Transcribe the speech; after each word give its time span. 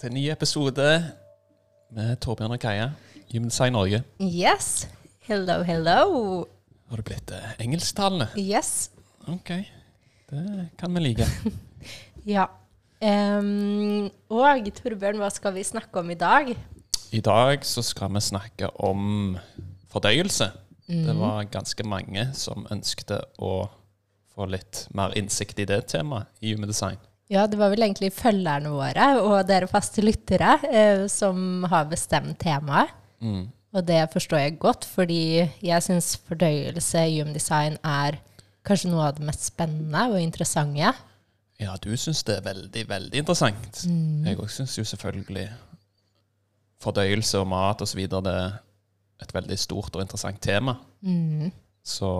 til 0.00 0.10
en 0.10 0.16
ny 0.18 0.26
episode 0.28 0.86
med 1.96 2.16
Torbjørn 2.20 2.52
og 2.52 2.60
Kaja. 2.60 2.90
Human 3.30 3.48
Design 3.48 3.72
Norge. 3.72 4.02
Yes. 4.20 4.88
Hello, 5.24 5.62
hello. 5.64 6.44
Har 6.90 7.00
du 7.00 7.04
blitt 7.06 7.32
eh, 7.32 7.54
engelsktalende? 7.64 8.28
Yes. 8.36 8.90
Ok, 9.26 9.54
det 10.30 10.68
kan 10.78 10.94
vi 10.94 11.04
like. 11.08 11.28
Ja. 12.26 12.44
Em, 13.00 14.10
og 14.28 14.68
Torbjørn, 14.82 15.20
hva 15.22 15.30
skal 15.32 15.54
vi 15.56 15.64
snakke 15.64 16.02
om 16.02 16.12
i 16.12 16.18
dag? 16.18 16.52
I 17.16 17.20
dag 17.24 17.64
så 17.64 17.84
skal 17.86 18.12
vi 18.12 18.20
snakke 18.20 18.68
om 18.82 19.36
fordøyelse. 19.92 20.50
Det 20.86 21.14
var 21.18 21.48
ganske 21.50 21.86
mange 21.88 22.28
som 22.34 22.66
ønskte 22.70 23.22
å 23.38 23.68
få 24.34 24.46
litt 24.50 24.84
mer 24.94 25.16
innsikt 25.16 25.62
i 25.62 25.66
det 25.70 25.86
temaet 25.94 26.28
i 26.42 26.52
Human 26.52 26.68
Design. 26.68 27.00
Ja, 27.32 27.46
det 27.50 27.58
var 27.58 27.72
vel 27.72 27.82
egentlig 27.82 28.12
følgerne 28.14 28.70
våre 28.70 29.06
og 29.18 29.40
dere 29.48 29.66
faste 29.70 30.04
lyttere 30.04 30.56
eh, 30.70 31.04
som 31.10 31.66
har 31.66 31.88
bestemt 31.90 32.38
temaet. 32.42 32.92
Mm. 33.18 33.48
Og 33.76 33.84
det 33.84 33.98
forstår 34.12 34.44
jeg 34.44 34.58
godt, 34.62 34.86
fordi 34.88 35.42
jeg 35.64 35.84
syns 35.84 36.14
fordøyelse 36.28 37.02
i 37.08 37.18
human 37.18 37.34
design 37.34 37.76
er 37.84 38.20
kanskje 38.66 38.92
noe 38.92 39.08
av 39.08 39.18
det 39.18 39.26
mest 39.26 39.48
spennende 39.50 40.06
og 40.12 40.22
interessante. 40.22 40.94
Ja, 41.60 41.74
du 41.80 41.90
syns 41.96 42.22
det 42.28 42.38
er 42.38 42.46
veldig, 42.46 42.84
veldig 42.88 43.20
interessant. 43.20 43.82
Jeg 44.26 44.38
òg 44.38 44.48
syns 44.52 44.76
jo 44.78 44.84
selvfølgelig 44.86 45.48
fordøyelse 46.82 47.40
og 47.40 47.48
mat 47.50 47.82
osv. 47.82 48.02
det 48.06 48.32
er 48.32 48.58
et 49.24 49.34
veldig 49.34 49.58
stort 49.58 49.96
og 49.96 50.04
interessant 50.04 50.40
tema. 50.42 50.76
Så 51.86 52.10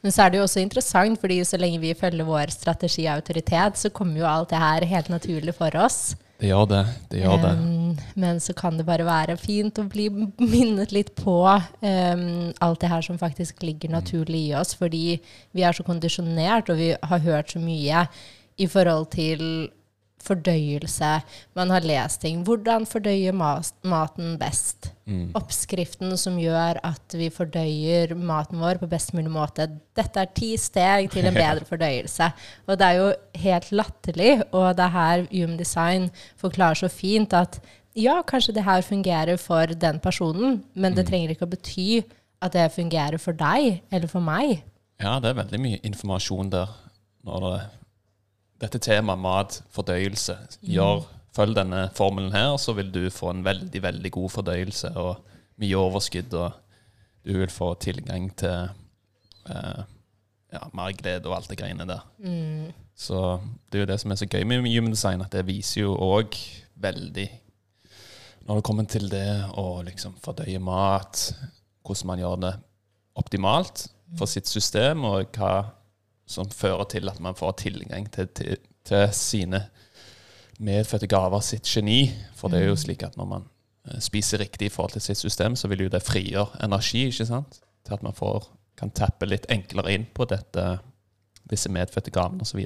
Men 0.00 0.14
så 0.14 0.24
er 0.24 0.32
det 0.32 0.40
jo 0.40 0.46
også 0.46 0.62
interessant, 0.62 1.20
fordi 1.20 1.42
så 1.44 1.60
lenge 1.60 1.82
vi 1.82 1.92
følger 1.98 2.24
vår 2.24 2.52
strategi 2.54 3.04
og 3.06 3.18
autoritet, 3.18 3.76
så 3.76 3.92
kommer 3.92 4.22
jo 4.22 4.28
alt 4.28 4.52
det 4.52 4.60
her 4.62 4.86
helt 4.94 5.10
naturlig 5.12 5.54
for 5.58 5.76
oss. 5.76 6.16
det 6.40 6.48
gjør 6.48 6.68
det. 6.70 6.84
Det 7.10 7.20
gjør 7.20 7.42
det. 7.42 7.50
Um, 7.58 7.98
men 8.16 8.40
så 8.40 8.54
kan 8.56 8.78
det 8.78 8.86
bare 8.88 9.04
være 9.04 9.36
fint 9.36 9.76
å 9.76 9.84
bli 9.84 10.08
minnet 10.54 10.94
litt 10.96 11.12
på 11.18 11.36
um, 11.44 12.30
alt 12.64 12.80
det 12.80 12.88
her 12.88 13.04
som 13.04 13.20
faktisk 13.20 13.60
ligger 13.66 13.92
naturlig 13.92 14.46
i 14.48 14.54
oss, 14.56 14.72
fordi 14.78 15.18
vi 15.52 15.66
er 15.66 15.76
så 15.76 15.84
kondisjonert, 15.84 16.72
og 16.72 16.80
vi 16.80 16.94
har 16.96 17.26
hørt 17.26 17.52
så 17.52 17.60
mye 17.60 18.06
i 18.60 18.68
forhold 18.68 19.10
til 19.12 19.68
fordøyelse. 20.24 21.10
Man 21.58 21.72
har 21.72 21.86
lest 21.86 22.20
ting. 22.24 22.42
Hvordan 22.46 22.86
fordøye 22.88 23.32
maten 23.32 24.36
best? 24.40 24.90
Mm. 25.10 25.32
Oppskriften 25.38 26.14
som 26.20 26.38
gjør 26.38 26.78
at 26.86 27.16
vi 27.18 27.30
fordøyer 27.34 28.14
maten 28.14 28.60
vår 28.62 28.80
på 28.82 28.88
best 28.90 29.14
mulig 29.16 29.32
måte. 29.32 29.66
Dette 29.96 30.22
er 30.22 30.32
ti 30.36 30.52
steg 30.60 31.10
til 31.14 31.26
en 31.28 31.38
bedre 31.42 31.66
fordøyelse. 31.68 32.30
Og 32.68 32.78
det 32.78 32.88
er 32.88 33.00
jo 33.00 33.10
helt 33.42 33.72
latterlig, 33.72 34.32
og 34.52 34.70
det 34.78 34.86
er 34.86 34.96
her 34.96 35.26
Human 35.32 35.58
Design 35.60 36.10
forklarer 36.40 36.84
så 36.84 36.92
fint 36.92 37.34
at 37.36 37.60
ja, 37.98 38.20
kanskje 38.22 38.54
det 38.54 38.64
her 38.64 38.84
fungerer 38.86 39.36
for 39.40 39.66
den 39.66 39.98
personen, 40.00 40.60
men 40.74 40.94
det 40.94 41.08
trenger 41.08 41.34
ikke 41.34 41.48
å 41.48 41.54
bety 41.56 41.88
at 42.40 42.54
det 42.54 42.70
fungerer 42.72 43.18
for 43.20 43.36
deg 43.36 43.82
eller 43.90 44.08
for 44.08 44.24
meg. 44.24 44.60
Ja, 45.00 45.18
det 45.20 45.32
er 45.32 45.40
veldig 45.40 45.60
mye 45.60 45.80
informasjon 45.86 46.52
der. 46.52 46.70
Når 47.26 47.44
det, 47.44 47.56
dette 48.60 48.80
temaet 48.82 49.22
mat, 49.22 49.60
fordøyelse, 49.72 50.36
gjør, 50.66 51.04
følg 51.36 51.56
denne 51.56 51.86
formelen 51.96 52.32
her, 52.34 52.56
så 52.60 52.74
vil 52.76 52.90
du 52.92 53.06
få 53.14 53.32
en 53.32 53.44
veldig, 53.46 53.82
veldig 53.82 54.12
god 54.12 54.34
fordøyelse 54.36 54.92
og 55.00 55.14
mye 55.60 55.78
overskudd, 55.78 56.34
og 56.34 56.52
du 57.24 57.38
vil 57.38 57.52
få 57.52 57.74
tilgang 57.80 58.30
til 58.40 58.70
eh, 59.48 59.82
ja, 60.52 60.62
mer 60.76 60.94
glede 60.96 61.28
og 61.28 61.36
alt 61.36 61.50
det 61.52 61.58
greiene 61.60 61.86
der. 61.88 62.04
Så 62.96 63.40
det 63.70 63.78
er 63.78 63.84
jo 63.86 63.90
det 63.92 64.00
som 64.02 64.12
er 64.12 64.20
så 64.20 64.28
gøy 64.28 64.44
med 64.44 64.66
human 64.68 64.92
design, 64.92 65.22
at 65.24 65.32
det 65.32 65.46
viser 65.48 65.86
jo 65.86 65.94
òg 65.96 66.36
veldig 66.80 67.28
Når 68.48 68.56
det 68.56 68.64
kommer 68.64 68.84
til 68.88 69.10
det 69.12 69.44
å 69.60 69.82
liksom 69.84 70.16
fordøye 70.24 70.58
mat, 70.58 71.28
hvordan 71.86 72.08
man 72.08 72.18
gjør 72.18 72.36
det 72.40 72.54
optimalt 73.20 73.84
for 74.18 74.26
sitt 74.26 74.48
system, 74.48 75.04
og 75.04 75.28
hva 75.36 75.70
som 76.30 76.50
fører 76.54 76.86
til 76.90 77.10
at 77.10 77.20
man 77.22 77.36
får 77.38 77.56
tilgang 77.64 78.06
til, 78.14 78.28
til, 78.36 78.60
til 78.86 79.08
sine 79.16 79.64
medfødte 80.60 81.08
gaver, 81.10 81.42
sitt 81.44 81.68
geni. 81.68 82.04
For 82.36 82.52
det 82.52 82.62
er 82.62 82.70
jo 82.70 82.78
slik 82.78 83.02
at 83.06 83.16
når 83.18 83.28
man 83.32 83.48
eh, 83.88 83.98
spiser 84.02 84.42
riktig 84.42 84.68
i 84.68 84.72
forhold 84.72 84.94
til 84.96 85.04
sitt 85.08 85.20
system, 85.20 85.56
så 85.56 85.70
vil 85.72 85.86
jo 85.86 85.92
det 85.92 86.04
frigjøre 86.06 86.62
energi, 86.64 87.06
ikke 87.08 87.28
sant? 87.28 87.60
Til 87.86 87.96
at 87.96 88.04
man 88.06 88.16
får, 88.16 88.50
kan 88.78 88.92
tappe 88.94 89.28
litt 89.28 89.48
enklere 89.52 89.96
inn 89.96 90.06
på 90.14 90.28
dette, 90.30 90.66
disse 91.50 91.72
medfødte 91.72 92.12
gavene 92.14 92.46
osv. 92.46 92.62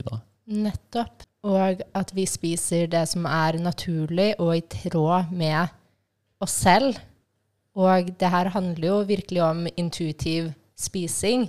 Nettopp. 0.51 1.25
Og 1.45 1.83
at 1.93 2.13
vi 2.17 2.25
spiser 2.29 2.89
det 2.89 3.05
som 3.11 3.27
er 3.29 3.59
naturlig 3.61 4.33
og 4.41 4.55
i 4.57 4.65
tråd 4.65 5.33
med 5.37 5.73
oss 6.45 6.57
selv. 6.65 6.97
Og 7.77 8.13
det 8.21 8.31
her 8.31 8.49
handler 8.55 8.89
jo 8.89 8.99
virkelig 9.09 9.43
om 9.45 9.67
intuitiv 9.77 10.53
spising. 10.79 11.49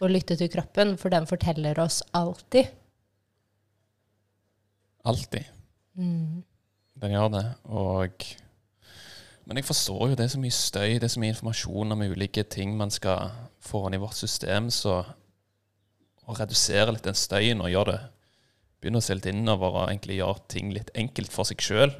Å 0.00 0.08
lytte 0.08 0.36
til 0.40 0.48
kroppen, 0.52 0.94
for 0.96 1.12
den 1.12 1.26
forteller 1.28 1.78
oss 1.82 2.00
alltid. 2.16 2.70
Alltid. 5.04 5.48
Den 7.00 7.14
gjør 7.14 7.28
det. 7.34 7.44
Og 7.68 8.24
Men 9.44 9.58
jeg 9.58 9.66
forstår 9.66 10.10
jo 10.10 10.14
det 10.14 10.24
er 10.24 10.32
så 10.34 10.40
mye 10.40 10.54
støy, 10.54 10.98
det 11.00 11.08
er 11.08 11.12
så 11.12 11.20
mye 11.20 11.34
informasjon 11.34 11.92
om 11.92 12.02
ulike 12.06 12.44
ting 12.46 12.76
man 12.78 12.92
skal 12.94 13.32
få 13.60 13.88
inn 13.88 13.96
i 13.96 14.00
vårt 14.02 14.14
system, 14.14 14.68
så 14.70 15.00
å 16.30 16.36
redusere 16.38 16.94
litt 16.94 17.08
den 17.08 17.18
støyen 17.18 17.60
og 17.64 17.72
gjøre 17.72 17.96
det 17.96 18.02
Begynne 18.80 19.00
å 19.02 19.04
se 19.04 19.12
litt 19.16 19.28
innover 19.28 19.74
og 19.74 19.90
egentlig 19.90 20.16
gjøre 20.16 20.46
ting 20.48 20.70
litt 20.72 20.88
enkelt 20.96 21.32
for 21.34 21.44
seg 21.44 21.60
sjøl. 21.60 21.90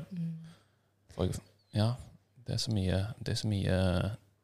For 1.13 1.29
ja, 1.77 1.91
det 2.47 2.55
er 2.57 2.63
så 2.63 2.73
mye 2.73 3.01
Det 3.21 3.35
er 3.35 3.41
så 3.43 3.51
mye 3.51 3.81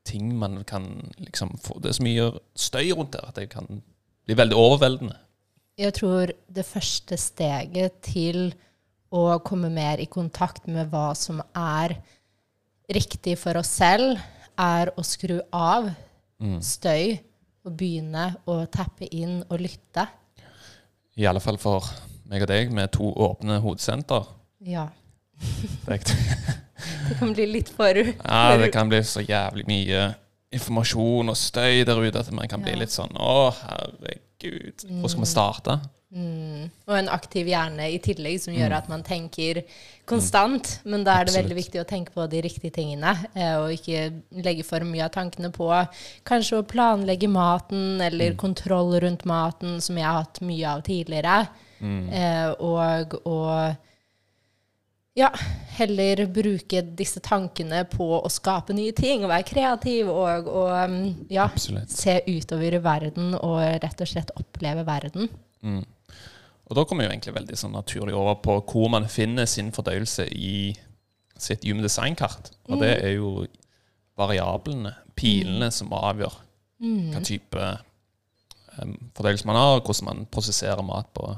ting 0.06 0.30
man 0.38 0.62
kan 0.68 0.88
liksom 1.18 1.54
få 1.62 1.78
Det 1.82 1.90
er 1.90 1.98
så 1.98 2.06
mye 2.06 2.30
støy 2.56 2.90
rundt 2.94 3.14
der 3.16 3.28
at 3.28 3.38
det 3.38 3.50
kan 3.52 3.82
bli 4.26 4.36
veldig 4.38 4.56
overveldende. 4.58 5.16
Jeg 5.76 5.92
tror 5.98 6.32
det 6.48 6.64
første 6.64 7.18
steget 7.20 8.00
til 8.06 8.54
å 9.12 9.38
komme 9.44 9.68
mer 9.70 10.00
i 10.00 10.08
kontakt 10.10 10.66
med 10.66 10.88
hva 10.90 11.10
som 11.18 11.42
er 11.52 11.98
riktig 12.92 13.36
for 13.38 13.58
oss 13.60 13.74
selv, 13.76 14.16
er 14.56 14.90
å 14.96 15.04
skru 15.04 15.36
av 15.52 15.90
støy 16.64 17.16
og 17.66 17.74
begynne 17.76 18.28
å 18.48 18.60
tappe 18.72 19.08
inn 19.10 19.42
og 19.50 19.60
lytte. 19.60 20.06
I 21.16 21.26
alle 21.28 21.42
fall 21.44 21.58
for 21.60 21.84
meg 22.30 22.44
og 22.44 22.50
deg 22.50 22.72
med 22.74 22.92
to 22.94 23.10
åpne 23.10 23.58
hodesenter. 23.64 24.28
Ja. 24.64 24.88
Det, 27.08 27.18
kan 27.20 27.34
bli 27.36 27.48
litt 27.50 27.72
for 27.72 27.98
ja, 27.98 28.56
det 28.60 28.70
kan 28.74 28.90
bli 28.90 29.02
så 29.06 29.24
jævlig 29.24 29.66
mye 29.68 30.06
informasjon 30.56 31.32
og 31.32 31.38
støy 31.38 31.84
der 31.86 32.00
ute 32.00 32.22
at 32.22 32.32
man 32.34 32.48
kan 32.50 32.62
bli 32.64 32.76
litt 32.78 32.94
sånn 32.94 33.16
Å, 33.18 33.50
herregud, 33.60 34.86
hvor 35.00 35.12
skal 35.12 35.24
vi 35.26 35.30
starte? 35.30 35.78
Mm. 36.16 36.68
Og 36.86 36.94
en 36.96 37.10
aktiv 37.12 37.48
hjerne 37.50 37.88
i 37.92 37.98
tillegg, 38.00 38.38
som 38.40 38.54
gjør 38.54 38.76
at 38.78 38.86
man 38.88 39.02
tenker 39.04 39.60
konstant. 40.08 40.78
Men 40.88 41.02
da 41.04 41.18
er 41.18 41.28
det 41.28 41.34
veldig 41.34 41.56
viktig 41.58 41.80
å 41.82 41.88
tenke 41.88 42.14
på 42.14 42.24
de 42.30 42.40
riktige 42.46 42.72
tingene, 42.78 43.12
eh, 43.34 43.56
og 43.58 43.74
ikke 43.74 44.06
legge 44.46 44.64
for 44.64 44.86
mye 44.86 45.04
av 45.08 45.12
tankene 45.16 45.50
på 45.52 45.68
kanskje 46.28 46.62
å 46.62 46.68
planlegge 46.68 47.28
maten, 47.28 48.00
eller 48.06 48.38
kontroll 48.38 48.94
rundt 49.02 49.26
maten, 49.28 49.80
som 49.84 49.98
jeg 49.98 50.06
har 50.06 50.22
hatt 50.22 50.40
mye 50.46 50.76
av 50.76 50.86
tidligere. 50.86 51.38
mm. 51.76 52.06
og 52.64 53.18
å 53.28 53.40
ja, 55.16 55.30
heller 55.78 56.26
bruke 56.28 56.82
disse 56.96 57.22
tankene 57.24 57.82
på 57.88 58.08
å 58.18 58.30
skape 58.32 58.76
nye 58.76 58.92
ting, 58.96 59.24
og 59.24 59.32
være 59.32 59.48
kreativ, 59.48 60.10
og, 60.12 60.48
og 60.50 60.72
um, 60.76 60.96
ja, 61.32 61.48
Absolutt. 61.48 61.92
se 61.92 62.18
utover 62.28 62.78
verden, 62.84 63.32
og 63.38 63.60
rett 63.82 64.02
og 64.04 64.10
slett 64.10 64.34
oppleve 64.36 64.84
verden. 64.86 65.30
Mm. 65.64 65.84
Og 66.66 66.76
da 66.76 66.84
kommer 66.84 67.04
vi 67.04 67.08
jo 67.08 67.14
egentlig 67.14 67.36
veldig 67.36 67.58
sånn 67.60 67.76
naturlig 67.76 68.16
over 68.18 68.40
på 68.42 68.58
hvor 68.66 68.90
man 68.92 69.06
finner 69.10 69.48
sin 69.48 69.70
fordøyelse 69.72 70.26
i 70.34 70.74
sitt 71.38 71.64
human 71.64 71.84
design-kart. 71.84 72.50
Og 72.68 72.80
det 72.82 72.96
er 72.98 73.16
jo 73.16 73.46
variablene, 74.18 74.92
pilene, 75.16 75.70
som 75.72 75.92
avgjør 75.96 76.40
hva 76.76 77.20
type 77.24 77.68
um, 78.82 78.96
fordøyelse 79.16 79.48
man 79.48 79.60
har, 79.60 79.78
og 79.78 79.86
hvordan 79.86 80.10
man 80.10 80.26
prosesserer 80.32 80.84
mat 80.84 81.08
på 81.16 81.30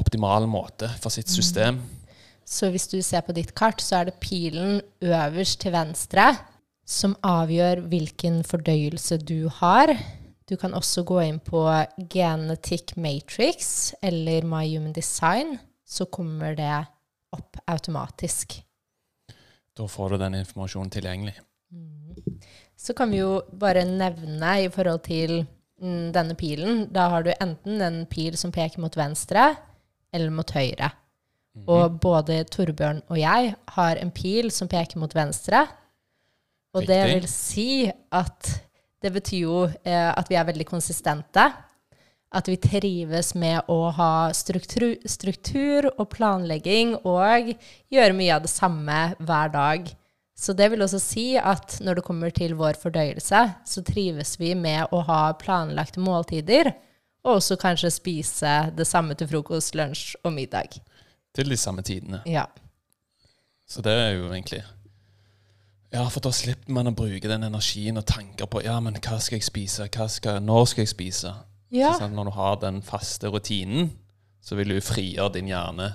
optimal 0.00 0.48
måte 0.50 0.88
for 0.98 1.14
sitt 1.14 1.30
system. 1.30 1.78
Så 2.44 2.68
hvis 2.70 2.86
du 2.92 2.98
ser 3.02 3.24
på 3.24 3.34
ditt 3.36 3.54
kart, 3.56 3.80
så 3.80 4.02
er 4.02 4.10
det 4.10 4.20
pilen 4.22 4.80
øverst 5.02 5.62
til 5.64 5.74
venstre 5.74 6.32
som 6.84 7.16
avgjør 7.24 7.80
hvilken 7.88 8.42
fordøyelse 8.44 9.18
du 9.24 9.48
har. 9.60 9.94
Du 10.44 10.56
kan 10.60 10.76
også 10.76 11.04
gå 11.08 11.22
inn 11.24 11.40
på 11.40 11.62
Genetic 12.12 12.96
Matrix 13.00 13.94
eller 14.04 14.44
My 14.44 14.66
Human 14.68 14.92
Design, 14.92 15.56
så 15.84 16.04
kommer 16.04 16.56
det 16.56 16.84
opp 17.34 17.56
automatisk. 17.66 18.58
Da 19.74 19.88
får 19.90 20.14
du 20.14 20.20
den 20.20 20.36
informasjonen 20.38 20.92
tilgjengelig. 20.92 21.34
Så 22.76 22.94
kan 22.94 23.10
vi 23.10 23.22
jo 23.22 23.40
bare 23.58 23.86
nevne 23.88 24.52
i 24.66 24.68
forhold 24.70 25.00
til 25.06 25.40
mm, 25.80 26.12
denne 26.14 26.36
pilen 26.38 26.84
Da 26.92 27.08
har 27.10 27.24
du 27.24 27.32
enten 27.32 27.80
en 27.82 28.04
pil 28.10 28.36
som 28.38 28.52
peker 28.54 28.82
mot 28.82 28.94
venstre, 28.96 29.54
eller 30.14 30.30
mot 30.30 30.50
høyre. 30.54 30.92
Og 31.70 31.98
både 32.02 32.40
Torbjørn 32.50 33.04
og 33.08 33.18
jeg 33.20 33.54
har 33.76 34.00
en 34.00 34.10
pil 34.14 34.50
som 34.52 34.68
peker 34.70 34.98
mot 35.00 35.12
venstre. 35.14 35.64
Og 36.74 36.86
det 36.88 37.02
vil 37.12 37.28
si 37.30 37.86
at 38.10 38.50
det 39.04 39.12
betyr 39.14 39.44
jo 39.44 39.58
eh, 39.84 40.10
at 40.10 40.30
vi 40.30 40.38
er 40.40 40.48
veldig 40.48 40.66
konsistente. 40.66 41.44
At 42.34 42.48
vi 42.50 42.56
trives 42.58 43.34
med 43.38 43.68
å 43.70 43.92
ha 43.94 44.32
struktur, 44.34 44.96
struktur 45.06 45.86
og 45.92 46.08
planlegging 46.16 46.96
og 47.06 47.52
gjøre 47.94 48.16
mye 48.16 48.32
av 48.34 48.42
det 48.42 48.50
samme 48.50 49.02
hver 49.20 49.52
dag. 49.54 49.92
Så 50.34 50.52
det 50.58 50.72
vil 50.72 50.82
også 50.82 50.98
si 50.98 51.26
at 51.38 51.76
når 51.84 52.00
det 52.00 52.06
kommer 52.08 52.32
til 52.34 52.56
vår 52.58 52.80
fordøyelse, 52.80 53.44
så 53.62 53.84
trives 53.86 54.34
vi 54.40 54.50
med 54.58 54.90
å 54.90 55.04
ha 55.06 55.28
planlagte 55.38 56.02
måltider, 56.02 56.72
og 57.24 57.38
også 57.38 57.56
kanskje 57.60 57.92
spise 57.94 58.56
det 58.74 58.88
samme 58.88 59.14
til 59.14 59.30
frokost, 59.30 59.76
lunsj 59.78 60.16
og 60.24 60.34
middag. 60.34 60.74
Til 61.34 61.50
de 61.50 61.56
samme 61.58 61.82
tidene. 61.82 62.22
Ja. 62.26 62.44
Så 63.66 63.82
det 63.82 63.92
er 63.92 64.10
jo 64.18 64.30
egentlig 64.30 64.62
Ja, 65.94 66.08
for 66.10 66.20
da 66.20 66.32
slipper 66.34 66.72
man 66.74 66.90
å 66.90 66.94
bruke 66.96 67.28
den 67.30 67.46
energien 67.46 67.98
og 68.00 68.06
tanker 68.06 68.48
på 68.50 68.64
Ja, 68.64 68.80
men 68.82 68.98
hva 68.98 69.20
skal 69.22 69.38
jeg 69.38 69.46
spise? 69.46 69.86
Hva 69.94 70.08
skal, 70.10 70.40
når 70.42 70.64
skal 70.72 70.82
jeg 70.82 70.90
spise? 70.90 71.34
Ja. 71.74 71.92
Så 71.92 72.04
sant, 72.04 72.14
når 72.14 72.30
du 72.30 72.34
har 72.34 72.56
den 72.62 72.80
faste 72.82 73.30
rutinen, 73.30 73.92
så 74.42 74.58
vil 74.58 74.74
du 74.74 74.80
frigjøre 74.84 75.36
din 75.38 75.52
hjerne 75.52 75.92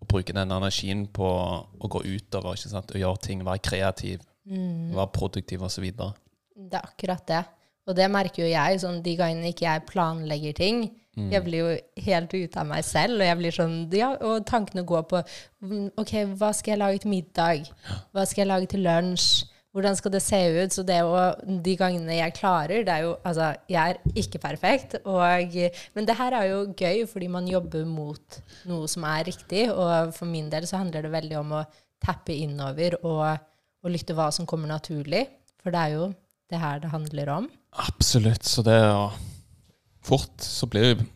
og 0.00 0.08
bruke 0.10 0.34
den 0.36 0.52
energien 0.54 1.06
på 1.12 1.26
å 1.26 1.90
gå 1.90 2.02
utover 2.04 2.56
ikke 2.56 2.70
sant? 2.72 2.94
og 2.94 3.02
gjøre 3.02 3.22
ting, 3.26 3.44
være 3.46 3.62
kreativ, 3.64 4.24
være 4.46 5.10
produktiv 5.14 5.62
osv. 5.66 5.86
Det 5.94 6.78
er 6.78 6.82
akkurat 6.82 7.26
det. 7.28 7.42
Og 7.88 7.96
det 7.98 8.08
merker 8.12 8.44
jo 8.44 8.50
jeg, 8.50 8.80
sånn 8.80 9.02
de 9.04 9.16
gangene 9.18 9.50
ikke 9.52 9.66
jeg 9.66 9.86
planlegger 9.90 10.56
ting. 10.56 10.84
Jeg 11.30 11.44
blir 11.46 11.60
jo 11.60 11.72
helt 12.06 12.34
ute 12.34 12.60
av 12.60 12.68
meg 12.68 12.84
selv, 12.86 13.20
og 13.20 13.28
jeg 13.28 13.38
blir 13.38 13.54
sånn, 13.54 13.74
ja, 13.94 14.12
og 14.26 14.46
tankene 14.48 14.82
går 14.86 15.04
på 15.10 15.20
mm, 15.62 15.90
OK, 16.00 16.14
hva 16.38 16.52
skal 16.56 16.74
jeg 16.74 16.82
lage 16.82 17.02
til 17.04 17.12
middag? 17.12 17.68
Hva 18.14 18.24
skal 18.26 18.44
jeg 18.44 18.50
lage 18.50 18.70
til 18.72 18.82
lunsj? 18.86 19.44
Hvordan 19.74 19.96
skal 19.98 20.12
det 20.14 20.20
se 20.22 20.38
ut? 20.54 20.74
Så 20.74 20.84
det 20.86 21.00
å, 21.02 21.14
de 21.42 21.72
gangene 21.78 22.20
jeg 22.20 22.36
klarer, 22.36 22.84
det 22.86 22.92
er 22.94 23.06
jo 23.08 23.16
Altså, 23.26 23.48
jeg 23.70 23.94
er 23.94 24.20
ikke 24.22 24.38
perfekt, 24.42 25.00
og, 25.02 25.56
men 25.96 26.06
det 26.06 26.18
her 26.18 26.36
er 26.38 26.50
jo 26.52 26.60
gøy 26.78 27.02
fordi 27.10 27.30
man 27.32 27.48
jobber 27.50 27.86
mot 27.88 28.38
noe 28.70 28.90
som 28.90 29.06
er 29.10 29.26
riktig, 29.26 29.66
og 29.72 30.14
for 30.14 30.30
min 30.30 30.50
del 30.52 30.68
så 30.70 30.82
handler 30.82 31.06
det 31.06 31.14
veldig 31.14 31.40
om 31.40 31.56
å 31.58 31.64
tappe 32.04 32.36
innover 32.36 32.98
og, 33.02 33.26
og 33.82 33.90
lytte 33.90 34.14
hva 34.14 34.30
som 34.34 34.46
kommer 34.46 34.70
naturlig, 34.70 35.26
for 35.62 35.74
det 35.74 35.82
er 35.82 35.96
jo 35.96 36.08
det 36.52 36.60
her 36.60 36.82
det 36.82 36.92
handler 36.92 37.32
om. 37.40 37.48
Absolutt. 37.88 38.44
Så 38.46 38.62
det 38.62 38.76
er 38.76 38.92
Fort 40.04 40.44
så 40.44 40.68
blir 40.70 40.90
jo 40.90 41.06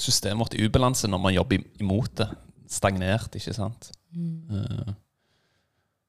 systemet 0.00 0.42
vårt 0.42 0.56
i 0.58 0.66
ubalanse 0.66 1.08
når 1.10 1.22
man 1.22 1.34
jobber 1.36 1.62
imot 1.80 2.16
det. 2.18 2.28
Stagnert, 2.70 3.34
ikke 3.38 3.54
sant. 3.54 3.92
Mm. 4.14 4.94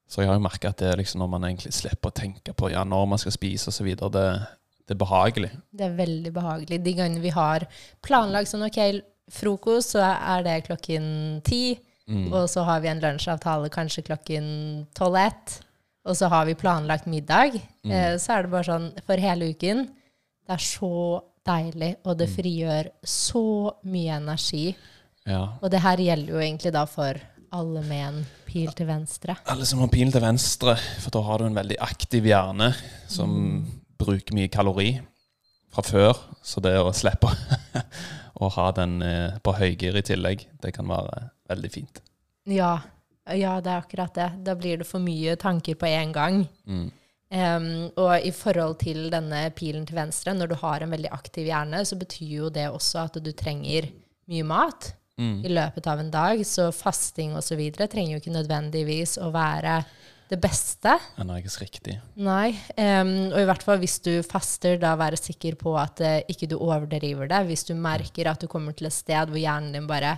så 0.06 0.22
jeg 0.22 0.28
har 0.30 0.36
jo 0.38 0.42
merka 0.44 0.70
at 0.70 0.78
det 0.78 0.86
er 0.92 1.00
liksom 1.00 1.18
når 1.18 1.30
man 1.32 1.46
egentlig 1.48 1.72
slipper 1.74 2.12
å 2.12 2.14
tenke 2.14 2.52
på 2.54 2.68
ja, 2.70 2.84
når 2.86 3.08
man 3.10 3.18
skal 3.18 3.34
spise 3.34 3.72
osv., 3.72 3.88
det, 3.98 4.22
det 4.86 4.94
er 4.94 5.00
behagelig. 5.00 5.50
Det 5.74 5.88
er 5.88 5.96
veldig 5.98 6.32
behagelig. 6.34 6.78
De 6.84 6.94
gangene 6.94 7.24
vi 7.24 7.34
har 7.34 7.66
planlagt 8.06 8.52
sånn 8.52 8.66
OK, 8.68 8.78
frokost, 9.34 9.96
så 9.96 10.04
er 10.06 10.46
det 10.46 10.60
klokken 10.68 11.06
ti. 11.46 11.76
Og 12.06 12.46
så 12.50 12.62
har 12.62 12.82
vi 12.84 12.90
en 12.90 13.02
lunsjavtale 13.02 13.70
kanskje 13.74 14.04
klokken 14.06 14.46
tolv-ett. 14.94 15.60
Og 16.06 16.14
så 16.14 16.28
har 16.30 16.46
vi 16.46 16.54
planlagt 16.54 17.08
middag. 17.10 17.56
Eh, 17.82 18.14
så 18.22 18.36
er 18.36 18.46
det 18.46 18.52
bare 18.52 18.68
sånn 18.68 18.86
for 19.06 19.18
hele 19.18 19.50
uken. 19.50 19.88
Det 20.46 20.54
er 20.54 20.62
så 20.62 21.18
deilig, 21.46 21.94
og 22.04 22.18
det 22.20 22.28
frigjør 22.32 22.90
så 23.06 23.46
mye 23.88 24.18
energi. 24.20 24.66
Ja. 25.26 25.56
Og 25.60 25.72
det 25.72 25.82
her 25.82 26.02
gjelder 26.02 26.36
jo 26.36 26.42
egentlig 26.42 26.72
da 26.74 26.84
for 26.90 27.18
alle 27.56 27.82
med 27.86 28.04
en 28.06 28.22
pil 28.46 28.72
til 28.76 28.88
venstre. 28.88 29.36
Alle 29.50 29.66
som 29.68 29.82
har 29.82 29.90
pil 29.92 30.10
til 30.12 30.22
venstre, 30.22 30.76
for 31.02 31.14
da 31.14 31.22
har 31.26 31.40
du 31.40 31.48
en 31.48 31.58
veldig 31.58 31.78
aktiv 31.84 32.26
hjerne 32.28 32.72
som 33.10 33.30
bruker 33.98 34.36
mye 34.36 34.50
kalori 34.52 34.90
fra 35.72 35.84
før. 35.86 36.20
Så 36.46 36.62
det 36.64 36.74
å 36.80 36.92
slippe 36.96 37.30
å 38.42 38.50
ha 38.58 38.66
den 38.76 38.98
eh, 39.04 39.38
på 39.42 39.56
høygir 39.56 39.98
i 39.98 40.04
tillegg, 40.06 40.46
det 40.62 40.74
kan 40.76 40.88
være 40.90 41.30
veldig 41.50 41.72
fint. 41.72 42.02
Ja, 42.50 42.76
ja, 43.34 43.56
det 43.60 43.72
er 43.72 43.82
akkurat 43.82 44.14
det. 44.14 44.28
Da 44.46 44.54
blir 44.58 44.82
det 44.82 44.86
for 44.86 45.02
mye 45.02 45.34
tanker 45.40 45.78
på 45.78 45.88
en 45.90 46.14
gang. 46.14 46.44
Em, 47.34 47.88
og 47.98 48.12
i 48.22 48.30
forhold 48.30 48.76
til 48.84 49.08
denne 49.10 49.48
pilen 49.58 49.86
til 49.88 49.98
venstre, 49.98 50.34
når 50.36 50.52
du 50.52 50.58
har 50.60 50.82
en 50.84 50.92
veldig 50.94 51.10
aktiv 51.14 51.48
hjerne, 51.48 51.82
så 51.86 51.98
betyr 51.98 52.34
jo 52.36 52.52
det 52.54 52.68
også 52.70 53.06
at 53.08 53.18
du 53.22 53.32
trenger 53.34 53.90
mye 54.30 54.46
mat 54.46 54.92
i 55.16 55.48
løpet 55.48 55.86
av 55.88 56.00
en 56.02 56.10
dag. 56.12 56.42
Så 56.46 56.68
fasting 56.76 57.36
osv. 57.38 57.62
trenger 57.72 58.16
jo 58.16 58.20
ikke 58.20 58.34
nødvendigvis 58.34 59.16
å 59.22 59.30
være 59.34 59.80
det 60.26 60.38
beste. 60.42 60.96
Ernæringsriktig. 61.20 61.96
Nei. 62.18 62.50
Um, 62.74 63.30
og 63.30 63.38
i 63.40 63.46
hvert 63.46 63.62
fall 63.62 63.78
hvis 63.82 63.98
du 64.02 64.12
faster, 64.26 64.78
da 64.82 64.96
være 64.98 65.18
sikker 65.20 65.58
på 65.60 65.76
at 65.78 66.02
uh, 66.02 66.18
ikke 66.30 66.48
du 66.50 66.56
overdriver 66.58 67.30
det. 67.30 67.44
Hvis 67.50 67.66
du 67.68 67.76
merker 67.78 68.32
at 68.32 68.42
du 68.42 68.50
kommer 68.50 68.74
til 68.76 68.90
et 68.90 68.96
sted 68.96 69.30
hvor 69.30 69.40
hjernen 69.40 69.76
din 69.76 69.86
bare 69.88 70.16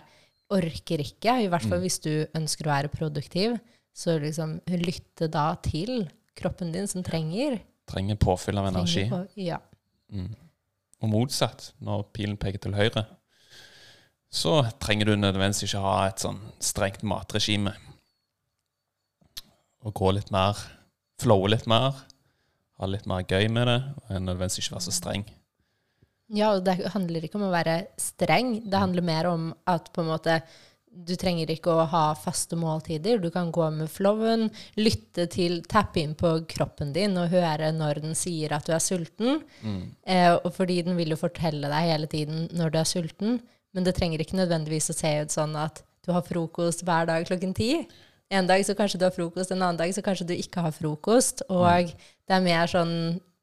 orker 0.48 1.02
ikke, 1.04 1.42
i 1.44 1.48
hvert 1.52 1.66
fall 1.68 1.82
hvis 1.82 2.00
du 2.00 2.12
ønsker 2.36 2.64
å 2.64 2.72
være 2.72 2.92
produktiv, 2.92 3.58
så 3.92 4.16
liksom 4.22 4.60
lytte 4.80 5.28
da 5.28 5.50
til 5.60 6.06
kroppen 6.38 6.72
din 6.74 6.88
som 6.90 7.02
trenger. 7.06 7.58
Trenger 7.88 8.16
påfyll 8.20 8.58
av 8.60 8.66
energi. 8.70 9.06
på- 9.10 9.26
ja. 9.36 9.58
Og 11.00 11.08
motsatt, 11.12 11.72
når 11.80 12.06
pilen 12.12 12.36
peker 12.40 12.58
til 12.58 12.74
høyre, 12.74 13.06
så 14.30 14.62
trenger 14.80 15.06
du 15.06 15.16
nødvendigvis 15.16 15.62
ikke 15.68 15.80
ha 15.84 16.06
et 16.08 16.20
sånn 16.20 16.40
strengt 16.60 17.02
matregime. 17.02 17.74
Og 19.86 19.94
gå 19.94 20.12
litt 20.16 20.30
mer, 20.34 20.58
flowe 21.22 21.48
litt 21.54 21.66
mer, 21.70 21.94
ha 22.80 22.86
litt 22.90 23.06
mer 23.06 23.22
gøy 23.28 23.48
med 23.50 23.66
det, 23.70 23.78
og 24.08 24.22
nødvendigvis 24.22 24.58
ikke 24.62 24.74
være 24.76 24.86
så 24.88 24.94
streng. 24.96 25.24
Ja, 26.34 26.50
og 26.52 26.64
det 26.66 26.74
handler 26.92 27.24
ikke 27.24 27.38
om 27.40 27.46
å 27.46 27.54
være 27.54 27.86
streng. 27.96 28.58
Det 28.68 28.78
handler 28.78 29.02
mer 29.06 29.30
om 29.30 29.54
at 29.66 29.88
på 29.94 30.02
en 30.02 30.10
måte 30.10 30.42
du 31.06 31.14
trenger 31.18 31.50
ikke 31.52 31.70
å 31.70 31.84
ha 31.92 32.04
faste 32.18 32.56
måltider. 32.58 33.20
Du 33.22 33.28
kan 33.34 33.52
gå 33.54 33.68
med 33.74 33.90
flowen, 33.92 34.48
lytte 34.78 35.28
til, 35.30 35.60
tappe 35.68 36.00
inn 36.02 36.16
på 36.18 36.32
kroppen 36.50 36.90
din 36.96 37.16
og 37.20 37.30
høre 37.34 37.70
når 37.76 38.02
den 38.04 38.18
sier 38.18 38.56
at 38.56 38.66
du 38.66 38.74
er 38.74 38.82
sulten. 38.82 39.42
Eh, 40.02 40.32
og 40.34 40.50
fordi 40.56 40.80
den 40.86 40.98
vil 40.98 41.14
jo 41.14 41.20
fortelle 41.20 41.70
deg 41.70 41.92
hele 41.92 42.10
tiden 42.10 42.48
når 42.56 42.74
du 42.74 42.80
er 42.80 42.90
sulten. 42.90 43.38
Men 43.76 43.86
det 43.86 43.94
trenger 43.98 44.24
ikke 44.24 44.40
nødvendigvis 44.40 44.90
å 44.90 44.96
se 44.96 45.14
ut 45.22 45.34
sånn 45.34 45.54
at 45.60 45.84
du 46.06 46.14
har 46.16 46.24
frokost 46.26 46.82
hver 46.88 47.08
dag 47.10 47.26
klokken 47.28 47.54
ti. 47.54 47.84
En 48.32 48.48
dag 48.48 48.64
så 48.66 48.74
kanskje 48.76 49.00
du 49.00 49.06
har 49.06 49.14
frokost, 49.14 49.52
en 49.52 49.62
annen 49.62 49.78
dag 49.78 49.92
så 49.94 50.04
kanskje 50.04 50.26
du 50.28 50.34
ikke 50.36 50.64
har 50.64 50.74
frokost. 50.74 51.44
Og 51.48 51.92
det 51.94 52.36
er 52.36 52.44
mer 52.44 52.70
sånn 52.70 52.94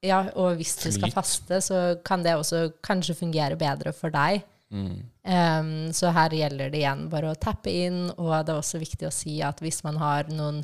Ja, 0.05 0.27
og 0.37 0.59
hvis 0.59 0.75
du 0.83 0.91
skal 0.93 1.09
faste, 1.09 1.57
så 1.65 1.95
kan 2.05 2.21
det 2.21 2.35
også 2.37 2.67
kanskje 2.85 3.15
fungere 3.17 3.55
bedre 3.57 3.89
for 3.95 4.13
deg. 4.13 4.43
Um, 4.75 5.93
så 5.95 6.11
her 6.15 6.35
gjelder 6.35 6.73
det 6.73 6.81
igjen 6.81 7.07
bare 7.11 7.31
å 7.31 7.39
tappe 7.39 7.71
inn, 7.71 8.09
og 8.17 8.33
det 8.45 8.53
er 8.53 8.59
også 8.59 8.81
viktig 8.81 9.07
å 9.07 9.13
si 9.13 9.39
at 9.45 9.63
hvis 9.63 9.81
man 9.85 9.97
har 10.01 10.29
noen 10.33 10.61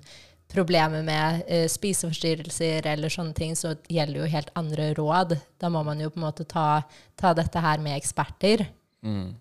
problemer 0.52 1.06
med 1.08 1.46
uh, 1.48 1.66
spiseforstyrrelser 1.72 2.90
eller 2.92 3.14
sånne 3.14 3.36
ting, 3.38 3.56
så 3.56 3.76
gjelder 3.90 4.24
jo 4.24 4.32
helt 4.34 4.52
andre 4.60 4.92
råd. 4.98 5.38
Da 5.62 5.72
må 5.74 5.84
man 5.88 6.04
jo 6.04 6.12
på 6.12 6.20
en 6.20 6.28
måte 6.28 6.48
ta, 6.50 6.84
ta 7.20 7.34
dette 7.38 7.64
her 7.64 7.84
med 7.84 7.98
eksperter. 7.98 8.68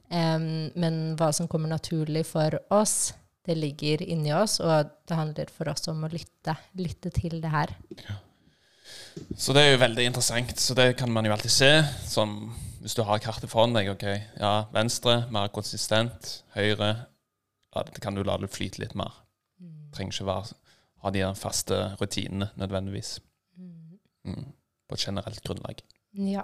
Um, 0.08 0.70
men 0.80 1.00
hva 1.20 1.32
som 1.36 1.50
kommer 1.50 1.72
naturlig 1.72 2.24
for 2.30 2.56
oss, 2.72 3.12
det 3.46 3.56
ligger 3.58 4.02
inni 4.04 4.32
oss, 4.36 4.58
og 4.62 4.92
det 5.08 5.16
handler 5.18 5.52
for 5.52 5.72
oss 5.72 5.88
om 5.90 6.04
å 6.06 6.12
lytte, 6.12 6.54
lytte 6.78 7.12
til 7.14 7.40
det 7.42 7.52
her. 7.52 7.72
Så 9.36 9.52
det 9.56 9.62
er 9.62 9.72
jo 9.72 9.82
veldig 9.82 10.04
interessant. 10.10 10.60
Så 10.60 10.74
det 10.78 10.96
kan 10.96 11.10
man 11.12 11.26
jo 11.26 11.32
alltid 11.34 11.50
se. 11.52 11.70
Som 12.06 12.52
hvis 12.80 12.94
du 12.96 13.02
har 13.04 13.20
kartet 13.20 13.50
foran 13.52 13.74
deg. 13.76 13.90
ok, 13.92 14.06
ja, 14.40 14.52
Venstre 14.72 15.24
mer 15.32 15.50
konsistent. 15.52 16.42
Høyre 16.56 17.06
ja, 17.74 17.82
det, 17.84 18.00
kan 18.02 18.16
du 18.16 18.22
la 18.26 18.38
det 18.40 18.50
flyte 18.50 18.80
litt 18.82 18.96
mer. 18.98 19.12
Trenger 19.94 20.14
ikke 20.14 20.26
være, 20.28 20.54
ha 21.04 21.10
de 21.14 21.24
faste 21.38 21.76
rutinene 22.00 22.50
nødvendigvis. 22.58 23.18
Mm. 23.58 24.46
På 24.88 24.96
et 24.96 25.04
generelt 25.04 25.42
grunnlag. 25.44 25.82
Ja. 26.14 26.42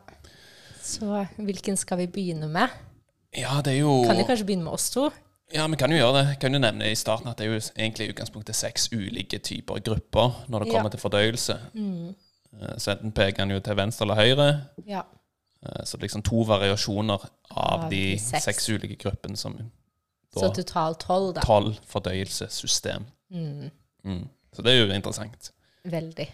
Så 0.83 1.25
hvilken 1.39 1.77
skal 1.77 1.99
vi 2.05 2.07
begynne 2.11 2.49
med? 2.51 2.75
Ja, 3.37 3.61
det 3.65 3.75
er 3.75 3.81
jo 3.83 4.05
Kan 4.07 4.21
vi 4.21 4.27
kanskje 4.29 4.47
begynne 4.47 4.69
med 4.69 4.77
oss 4.77 4.91
to? 4.95 5.09
Ja, 5.55 5.67
vi 5.71 5.79
kan 5.79 5.91
jo 5.91 5.99
gjøre 5.99 6.19
det. 6.19 6.29
Jeg 6.35 6.39
kan 6.43 6.55
jo 6.55 6.61
nevne 6.63 6.91
i 6.91 6.99
starten 6.99 7.31
at 7.31 7.39
det 7.39 7.47
er 7.47 7.55
jo 7.55 7.59
egentlig 7.77 8.07
i 8.07 8.13
utgangspunktet 8.15 8.59
seks 8.59 8.89
ulike 8.93 9.39
typer 9.39 9.83
grupper 9.83 10.45
når 10.51 10.65
det 10.65 10.73
kommer 10.73 10.91
Ja. 10.91 10.95
til 10.95 11.03
fordøyelse. 11.03 11.59
Mm. 11.75 12.15
Eh, 12.63 12.77
Så 12.79 12.91
enten 12.95 13.13
peker 13.13 13.39
han 13.45 13.51
jo 13.51 13.61
til 13.61 13.77
venstre 13.77 14.05
eller 14.07 14.15
høyre. 14.15 14.49
Ja. 14.87 15.03
Eh, 15.63 15.85
Så 15.85 15.97
det 15.97 16.03
er 16.03 16.07
liksom 16.09 16.23
to 16.25 16.45
variasjoner 16.45 17.29
av 17.51 17.83
Av 17.85 17.91
de 17.91 17.97
de 18.15 18.19
seks. 18.19 18.45
seks 18.45 18.69
ulike 18.69 18.97
gruppene 18.97 19.37
som 19.37 19.59
Så 20.37 20.51
totalt 20.55 20.99
tolv, 21.01 21.35
da. 21.35 21.41
tolv 21.41 21.79
fordøyelsessystem. 21.89 23.07
Mm. 23.31 23.71
Mm. 24.05 24.29
Så 24.53 24.63
det 24.63 24.73
er 24.73 24.87
jo 24.87 24.93
interessant. 24.93 25.51
Veldig. 25.85 26.29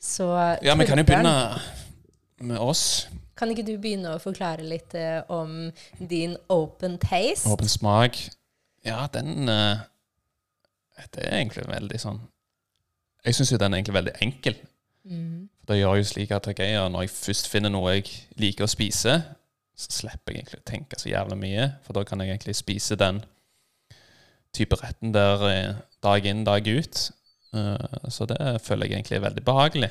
Så 0.00 0.58
Ja, 0.62 0.74
vi 0.74 0.84
kan 0.86 0.98
jo 0.98 1.04
begynne 1.04 1.60
med 2.40 2.58
oss. 2.58 3.08
Kan 3.36 3.48
ikke 3.50 3.64
du 3.66 3.78
begynne 3.78 4.14
å 4.14 4.20
forklare 4.20 4.62
litt 4.62 4.94
eh, 4.94 5.22
om 5.28 5.72
din 5.98 6.36
open 6.48 6.98
taste? 6.98 7.48
Åpen 7.48 7.68
smak. 7.68 8.18
Ja, 8.84 9.06
den 9.12 9.46
Det 9.46 11.24
er 11.24 11.38
egentlig 11.40 11.66
veldig 11.66 11.98
sånn 12.00 12.20
Jeg 13.24 13.34
syns 13.34 13.50
jo 13.52 13.56
den 13.58 13.72
er 13.74 13.78
egentlig 13.78 13.94
veldig 13.94 14.12
enkel. 14.22 14.54
Mm. 15.04 15.48
For 15.60 15.72
Det 15.72 15.78
gjør 15.80 15.98
jo 16.00 16.08
slik 16.08 16.32
at 16.32 16.48
ok, 16.48 16.60
ja, 16.64 16.84
når 16.88 17.06
jeg 17.06 17.14
først 17.14 17.48
finner 17.52 17.72
noe 17.72 17.96
jeg 17.96 18.12
liker 18.40 18.66
å 18.66 18.70
spise, 18.70 19.18
så 19.74 19.90
slipper 19.90 20.32
jeg 20.32 20.44
egentlig 20.44 20.60
å 20.62 20.68
tenke 20.70 20.98
så 21.00 21.10
jævlig 21.10 21.38
mye. 21.40 21.68
For 21.84 21.96
da 21.96 22.04
kan 22.06 22.22
jeg 22.22 22.32
egentlig 22.32 22.56
spise 22.58 22.98
den 23.00 23.22
type 24.54 24.78
retten 24.78 25.14
der 25.14 25.44
eh, 25.50 25.82
dag 26.04 26.26
inn, 26.30 26.44
dag 26.46 26.68
ut. 26.68 27.02
Eh, 27.54 28.08
så 28.08 28.28
det 28.30 28.38
føler 28.62 28.86
jeg 28.86 29.00
egentlig 29.00 29.18
er 29.18 29.26
veldig 29.26 29.44
behagelig. 29.44 29.90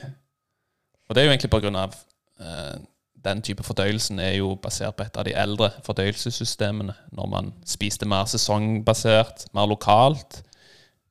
Og 1.10 1.15
det 1.15 1.22
er 1.22 1.27
jo 1.27 1.34
egentlig 1.36 1.51
på 1.51 1.62
grunn 1.65 1.79
av 1.79 1.98
eh, 2.39 2.77
den 3.24 3.41
type 3.43 3.63
fordøyelsen 3.63 4.20
er 4.20 4.38
jo 4.38 4.53
basert 4.60 4.98
på 4.98 5.05
et 5.05 5.20
av 5.20 5.27
de 5.27 5.36
eldre 5.39 5.70
fordøyelsessystemene. 5.86 6.96
Når 7.15 7.29
man 7.32 7.51
spiste 7.67 8.08
mer 8.10 8.27
sesongbasert, 8.32 9.48
mer 9.55 9.67
lokalt. 9.72 10.41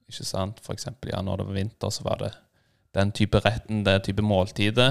Ikke 0.09 0.27
sant? 0.29 0.61
For 0.65 0.77
eksempel, 0.77 1.13
ja, 1.13 1.23
når 1.25 1.41
det 1.41 1.49
var 1.49 1.61
vinter, 1.61 1.93
så 1.93 2.05
var 2.09 2.25
det 2.25 2.33
den 2.95 3.13
type 3.13 3.41
retten, 3.45 3.85
det 3.85 4.03
type 4.05 4.23
måltidet. 4.23 4.91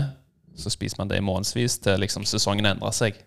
Så 0.58 0.70
spiser 0.74 0.98
man 1.00 1.08
det 1.12 1.17
i 1.22 1.25
månedsvis 1.25 1.77
til 1.86 2.00
liksom 2.01 2.25
sesongen 2.27 2.65
endrer 2.65 2.91
seg. 2.96 3.20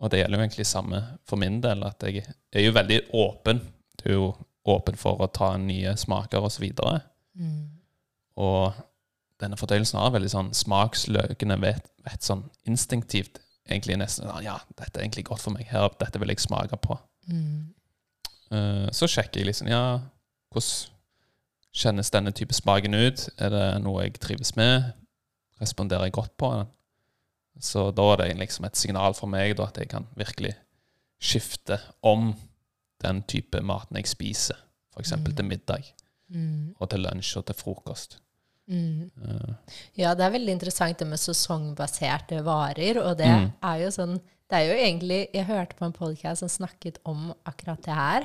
Og 0.00 0.10
det 0.10 0.22
gjelder 0.22 0.38
jo 0.38 0.44
egentlig 0.46 0.66
samme 0.66 1.00
for 1.28 1.36
min 1.36 1.58
del, 1.60 1.82
at 1.84 2.02
jeg 2.06 2.22
er 2.56 2.64
jo 2.64 2.72
veldig 2.72 3.00
åpen. 3.20 3.60
Du 4.00 4.06
er 4.08 4.14
jo 4.14 4.30
åpen 4.70 4.96
for 4.96 5.20
å 5.20 5.28
ta 5.32 5.56
nye 5.60 5.96
smaker 6.00 6.46
osv. 6.46 6.64
Og, 6.84 7.00
Mm. 7.36 7.68
og 8.36 8.72
denne 9.40 9.56
fordøyelsen 9.56 9.98
har 10.00 10.10
veldig 10.10 10.30
sånn 10.32 10.48
smaksløkende, 10.54 11.56
vet, 11.62 11.86
vet 12.04 12.22
sånn 12.26 12.42
instinktivt 12.66 13.38
egentlig 13.68 13.96
nesten 14.00 14.26
sånn, 14.26 14.42
Ja, 14.44 14.58
dette 14.76 14.98
er 14.98 15.04
egentlig 15.04 15.24
godt 15.28 15.40
for 15.40 15.54
meg. 15.54 15.66
Her, 15.70 15.88
dette 16.00 16.18
vil 16.20 16.28
jeg 16.28 16.42
smake 16.42 16.76
på. 16.76 16.98
Mm. 17.30 17.70
Uh, 18.50 18.88
så 18.90 19.06
sjekker 19.06 19.40
jeg 19.40 19.46
liksom 19.46 19.68
Ja, 19.70 20.00
hvordan 20.52 20.90
kjennes 21.72 22.10
denne 22.10 22.32
type 22.32 22.54
smaken 22.56 22.94
ut? 22.94 23.28
Er 23.38 23.50
det 23.54 23.64
noe 23.84 24.02
jeg 24.04 24.18
trives 24.20 24.54
med? 24.56 24.92
Responderer 25.60 26.08
jeg 26.08 26.12
godt 26.16 26.36
på 26.40 26.50
den? 26.54 26.66
Så 27.60 27.90
da 27.94 28.02
er 28.12 28.16
det 28.22 28.38
liksom 28.40 28.64
et 28.64 28.76
signal 28.76 29.14
for 29.14 29.26
meg 29.28 29.56
da, 29.58 29.66
at 29.68 29.76
jeg 29.78 29.88
kan 29.92 30.06
virkelig 30.16 30.54
skifte 31.20 31.76
om 32.02 32.32
den 33.04 33.22
type 33.28 33.60
maten 33.64 33.96
jeg 34.00 34.08
spiser. 34.08 34.56
F.eks. 34.94 35.12
Mm. 35.16 35.34
til 35.36 35.44
middag, 35.44 35.84
Mm. 36.30 36.74
og 36.78 36.90
til 36.90 37.00
lunsj 37.00 37.36
og 37.38 37.46
til 37.46 37.54
frokost. 37.54 38.18
Mm. 38.68 39.10
Uh. 39.18 39.54
Ja, 39.98 40.14
det 40.14 40.24
er 40.24 40.30
veldig 40.30 40.52
interessant 40.52 40.98
det 40.98 41.06
med 41.06 41.18
sesongbaserte 41.18 42.44
varer, 42.44 43.00
og 43.02 43.16
det 43.18 43.26
Mm. 43.26 43.52
er 43.62 43.76
jo 43.84 43.88
sånn 43.90 44.20
Det 44.50 44.58
er 44.58 44.66
jo 44.66 44.72
egentlig 44.74 45.28
Jeg 45.34 45.46
hørte 45.46 45.76
på 45.76 45.84
en 45.86 45.92
podcast 45.92 46.38
som 46.40 46.48
snakket 46.48 46.98
om 47.04 47.32
akkurat 47.46 47.82
det 47.84 47.94
her. 47.94 48.24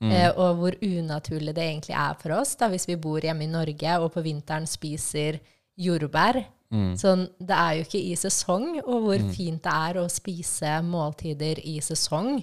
Mm, 0.00 0.10
Eh, 0.12 0.30
og 0.36 0.56
hvor 0.56 0.72
unaturlig 0.82 1.54
det 1.54 1.64
egentlig 1.64 1.94
er 1.96 2.14
for 2.20 2.32
oss 2.40 2.54
da, 2.56 2.68
hvis 2.68 2.86
vi 2.86 2.96
bor 2.96 3.20
hjemme 3.20 3.44
i 3.44 3.46
Norge 3.46 3.98
og 4.00 4.12
på 4.12 4.22
vinteren 4.22 4.66
spiser 4.66 5.40
jordbær. 5.78 6.44
mm, 6.72 6.94
Sånn, 6.98 7.28
det 7.38 7.56
er 7.56 7.74
jo 7.78 7.84
ikke 7.84 8.04
i 8.12 8.14
sesong, 8.16 8.80
og 8.84 9.02
hvor 9.04 9.18
Mm. 9.20 9.30
fint 9.32 9.62
det 9.62 9.72
er 9.72 9.94
å 10.00 10.08
spise 10.10 10.82
måltider 10.82 11.58
i 11.64 11.78
sesong. 11.80 12.42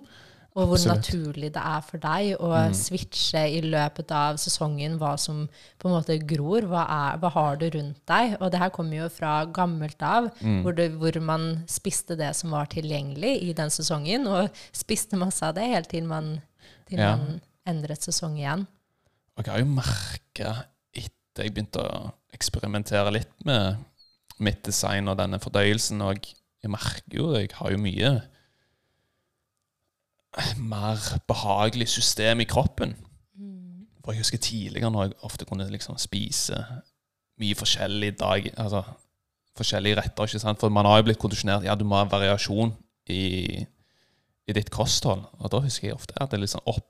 Og 0.55 0.67
hvor 0.67 0.77
Absolutt. 0.77 0.98
naturlig 1.01 1.51
det 1.51 1.63
er 1.65 1.81
for 1.81 1.98
deg 1.98 2.38
å 2.38 2.69
Mm. 2.69 2.74
switche 2.75 3.57
i 3.57 3.62
løpet 3.62 4.12
av 4.12 4.36
sesongen 4.38 5.00
hva 5.00 5.17
som 5.19 5.50
på 5.79 5.86
en 5.89 5.95
måte 6.00 6.19
gror. 6.27 6.62
Hva, 6.62 6.86
er, 6.88 7.17
hva 7.17 7.31
har 7.31 7.55
du 7.57 7.69
rundt 7.72 8.05
deg? 8.05 8.38
Og 8.39 8.51
det 8.51 8.60
her 8.60 8.69
kommer 8.69 8.95
jo 8.98 9.10
fra 9.10 9.45
gammelt 9.48 10.00
av, 10.03 10.29
Mm. 10.41 10.62
hvor, 10.63 10.75
det, 10.75 10.91
hvor 11.00 11.19
man 11.22 11.63
spiste 11.67 12.15
det 12.15 12.36
som 12.36 12.51
var 12.51 12.67
tilgjengelig 12.67 13.41
i 13.50 13.51
den 13.53 13.69
sesongen, 13.69 14.27
og 14.27 14.51
spiste 14.72 15.17
masse 15.17 15.41
av 15.41 15.55
det 15.55 15.63
helt 15.74 15.89
til 15.89 16.03
man, 16.03 16.43
til 16.93 17.03
Ja. 17.03 17.17
endret 17.69 18.05
sesong 18.05 18.38
igjen. 18.38 18.67
Og 19.38 19.45
jeg 19.45 19.53
har 19.53 19.59
jo 19.63 19.65
merka 19.65 20.51
etter 20.93 21.47
jeg 21.47 21.53
begynte 21.53 21.81
å 21.81 22.12
eksperimentere 22.33 23.12
litt 23.15 23.45
med 23.45 23.77
mitt 24.39 24.63
design 24.65 25.07
og 25.07 25.17
denne 25.17 25.39
fordøyelsen, 25.41 26.01
og 26.01 26.25
jeg 26.63 26.71
merker 26.71 27.17
jo 27.17 27.33
jeg 27.38 27.50
har 27.57 27.71
jo 27.73 27.77
mye 27.77 28.13
mer 30.57 30.97
behagelig 31.29 31.88
system 31.93 32.41
i 32.41 32.50
kroppen. 32.50 32.95
For 34.03 34.12
jeg 34.12 34.23
husker 34.23 34.41
tidligere 34.41 34.91
når 34.91 35.03
jeg 35.03 35.19
ofte 35.23 35.45
kunne 35.47 35.69
liksom 35.71 35.97
spise 36.01 36.57
mye 37.39 37.55
forskjellig 37.55 38.19
dag, 38.19 38.50
altså 38.57 38.83
forskjellige 39.57 40.00
retter, 40.01 40.27
ikke 40.27 40.41
sant? 40.41 40.59
For 40.59 40.73
man 40.73 40.85
har 40.89 41.00
jo 41.00 41.07
blitt 41.07 41.21
kondisjonert, 41.21 41.63
ja, 41.63 41.75
du 41.75 41.85
må 41.88 42.00
ha 42.01 42.07
variasjon 42.09 42.73
i, 43.13 43.65
i 44.47 44.53
ditt 44.57 44.69
kosthold. 44.73 45.23
Og 45.39 45.51
da 45.53 45.59
husker 45.63 45.89
jeg 45.91 45.95
ofte 45.97 46.15
at 46.19 46.31
det 46.31 46.38
er 46.39 46.43
litt 46.43 46.51
sånn 46.53 46.65
opp, 46.67 46.85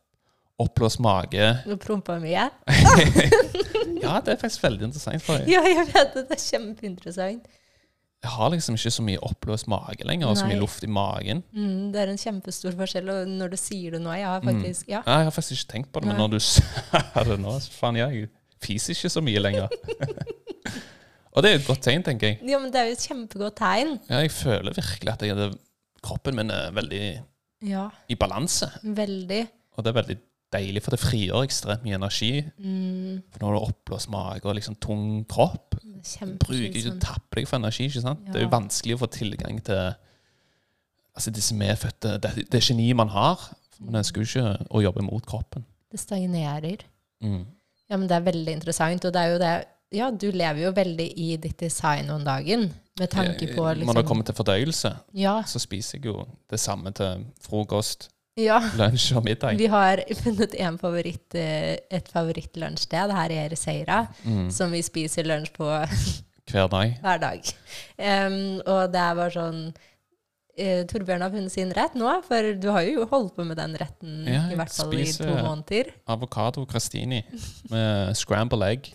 oppblåst 0.63 0.99
mage, 1.03 1.49
Du 1.65 1.75
prompa 1.81 2.19
mye? 2.21 2.47
Ja, 4.03 4.19
det 4.23 4.35
er 4.35 4.39
faktisk 4.41 4.63
veldig 4.63 4.87
interessant. 4.89 5.23
For 5.25 5.39
deg. 5.41 5.49
Ja, 5.53 5.61
jeg 5.67 5.85
vet 5.91 6.15
det. 6.15 6.23
Det 6.29 6.37
er 6.37 6.41
kjempeinteressant. 6.43 7.45
jeg 8.23 8.31
har 8.31 8.49
liksom 8.53 8.75
ikke 8.77 8.91
så 8.95 9.03
mye 9.03 9.19
oppblåst 9.27 9.67
mage 9.71 10.05
lenger, 10.07 10.29
og 10.31 10.37
så 10.39 10.45
mye 10.47 10.59
luft 10.61 10.83
i 10.85 10.89
magen. 10.91 11.41
Mm, 11.51 11.89
det 11.93 12.01
er 12.03 12.11
en 12.13 12.19
kjempestor 12.21 12.75
forskjell, 12.79 13.09
og 13.11 13.31
når 13.33 13.51
du 13.53 13.57
sier 13.59 13.97
det 13.97 14.01
nå, 14.03 14.13
jeg 14.15 14.27
har 14.29 14.45
faktisk 14.45 14.87
Ja. 14.91 15.01
Ja, 15.05 15.17
jeg 15.23 15.27
har 15.29 15.35
faktisk 15.35 15.57
ikke 15.59 15.71
tenkt 15.73 15.91
på 15.91 15.99
det, 16.03 16.07
men 16.11 16.17
Nei. 16.17 16.23
når 16.27 16.37
du 16.37 16.39
sier 16.53 17.27
det 17.33 17.39
nå, 17.43 17.57
så 17.65 17.75
faen, 17.75 17.99
jeg 17.99 18.29
fiser 18.63 18.95
ikke 18.95 19.11
så 19.11 19.23
mye 19.25 19.41
lenger. 19.43 19.67
og 21.33 21.43
det 21.43 21.51
er 21.51 21.59
et 21.59 21.67
godt 21.67 21.83
tegn, 21.83 22.03
tenker 22.05 22.31
jeg. 22.31 22.39
ja, 22.47 22.59
men 22.63 22.71
det 22.71 22.79
er 22.79 22.89
jo 22.91 22.95
et 22.95 23.05
kjempegodt 23.09 23.57
tegn. 23.59 23.97
Ja, 24.09 24.21
jeg 24.23 24.31
føler 24.31 24.75
virkelig 24.77 25.13
at 25.17 25.25
jeg, 25.27 25.35
det, 25.39 25.49
kroppen 26.03 26.37
min 26.39 26.51
er 26.53 26.71
veldig 26.75 27.03
Ja, 27.63 27.87
i 28.11 28.15
balanse. 28.19 28.69
veldig. 28.83 29.41
Og 29.77 29.83
det 29.85 29.91
er 29.93 29.97
veldig 30.01 30.17
deilig, 30.53 30.83
for 30.85 30.93
det 30.93 30.99
frigjør 31.01 31.47
ekstremt 31.47 31.85
mye 31.85 31.97
energi. 31.97 32.43
Mm, 32.61 33.23
For 33.31 33.41
når 33.41 33.53
du 33.55 33.57
har 33.57 33.67
oppblåst 33.71 34.09
mage 34.13 34.45
og 34.45 34.55
liksom 34.59 34.75
tung 34.83 35.23
kropp, 35.29 35.79
er 35.79 36.33
bruker 36.37 36.83
du 36.83 36.99
tapper 36.99 37.39
deg 37.39 37.47
for 37.47 37.57
energi, 37.57 37.87
ikke 37.87 38.03
sant? 38.03 38.25
Det 38.27 38.41
er 38.41 38.45
jo 38.45 38.51
vanskelig 38.53 38.97
å 38.97 39.01
få 39.05 39.09
tilgang 39.15 39.61
til 39.63 39.93
altså 41.13 41.31
disse 41.33 41.55
medfødte 41.55 42.17
Det, 42.21 42.47
det 42.51 42.61
geniet 42.61 42.97
man 42.97 43.09
har. 43.13 43.39
Man 43.79 44.01
ønsker 44.01 44.21
jo 44.21 44.27
ikke 44.27 44.67
å 44.69 44.81
jobbe 44.83 45.05
mot 45.05 45.25
kroppen. 45.25 45.65
Det 45.91 45.99
stagnerer. 46.01 46.85
Mm. 47.23 47.45
Ja, 47.89 47.97
men 47.97 48.07
det 48.09 48.17
er 48.17 48.25
veldig 48.25 48.53
interessant, 48.57 49.05
og 49.05 49.13
det 49.13 49.21
er 49.21 49.33
jo 49.33 49.39
det 49.41 49.53
Ja, 49.93 50.09
du 50.09 50.31
lever 50.33 50.63
jo 50.63 50.71
veldig 50.73 51.05
i 51.21 51.35
ditt 51.37 51.59
design 51.61 52.09
om 52.09 52.23
dagen, 52.25 52.71
med 52.99 53.09
tanke 53.09 53.47
på 53.55 53.63
liksom. 53.73 53.85
Når 53.89 53.93
det 54.01 54.05
kommer 54.05 54.23
til 54.27 54.35
fordøyelse, 54.37 54.91
Ja. 55.13 55.41
så 55.43 55.59
spiser 55.59 55.97
jeg 55.97 56.05
jo 56.11 56.25
det 56.49 56.59
samme 56.59 56.91
til 56.93 57.25
frokost, 57.41 58.09
ja. 58.37 58.59
lunsj 58.77 59.15
og 59.15 59.23
middag. 59.25 59.57
Vi 59.57 59.65
har 59.65 59.97
funnet 60.23 60.53
en 60.59 60.77
favoritt, 60.77 61.33
eh, 61.35 61.77
et 61.91 62.07
favorittlunsjsted 62.13 63.11
her 63.11 63.29
i 63.31 63.39
Ericeira, 63.47 64.07
Mm. 64.25 64.51
som 64.51 64.71
vi 64.71 64.81
spiser 64.81 65.23
lunsj 65.23 65.51
på 65.53 65.65
Hver 66.51 66.67
dag. 66.69 66.97
hver 67.01 67.17
dag. 67.19 67.41
Um, 67.97 68.61
og 68.67 68.91
det 68.91 68.99
er 69.01 69.15
bare 69.15 69.31
sånn 69.31 69.73
uh, 70.59 70.83
Torbjørn 70.85 71.21
har 71.21 71.31
funnet 71.31 71.51
sin 71.51 71.71
rett 71.73 71.95
nå, 71.95 72.21
for 72.27 72.53
du 72.53 72.67
har 72.69 72.81
jo 72.83 73.05
holdt 73.09 73.35
på 73.35 73.45
med 73.47 73.57
den 73.57 73.73
retten 73.79 74.27
Ja, 74.27 74.49
i 74.51 74.55
hvert 74.55 74.69
fall 74.75 74.93
i 74.93 75.05
to 75.11 75.23
måneder. 75.25 75.93
Avokado 76.07 76.65
crastini 76.65 77.23
med 77.71 78.13
scramble 78.15 78.67
egg. 78.69 78.91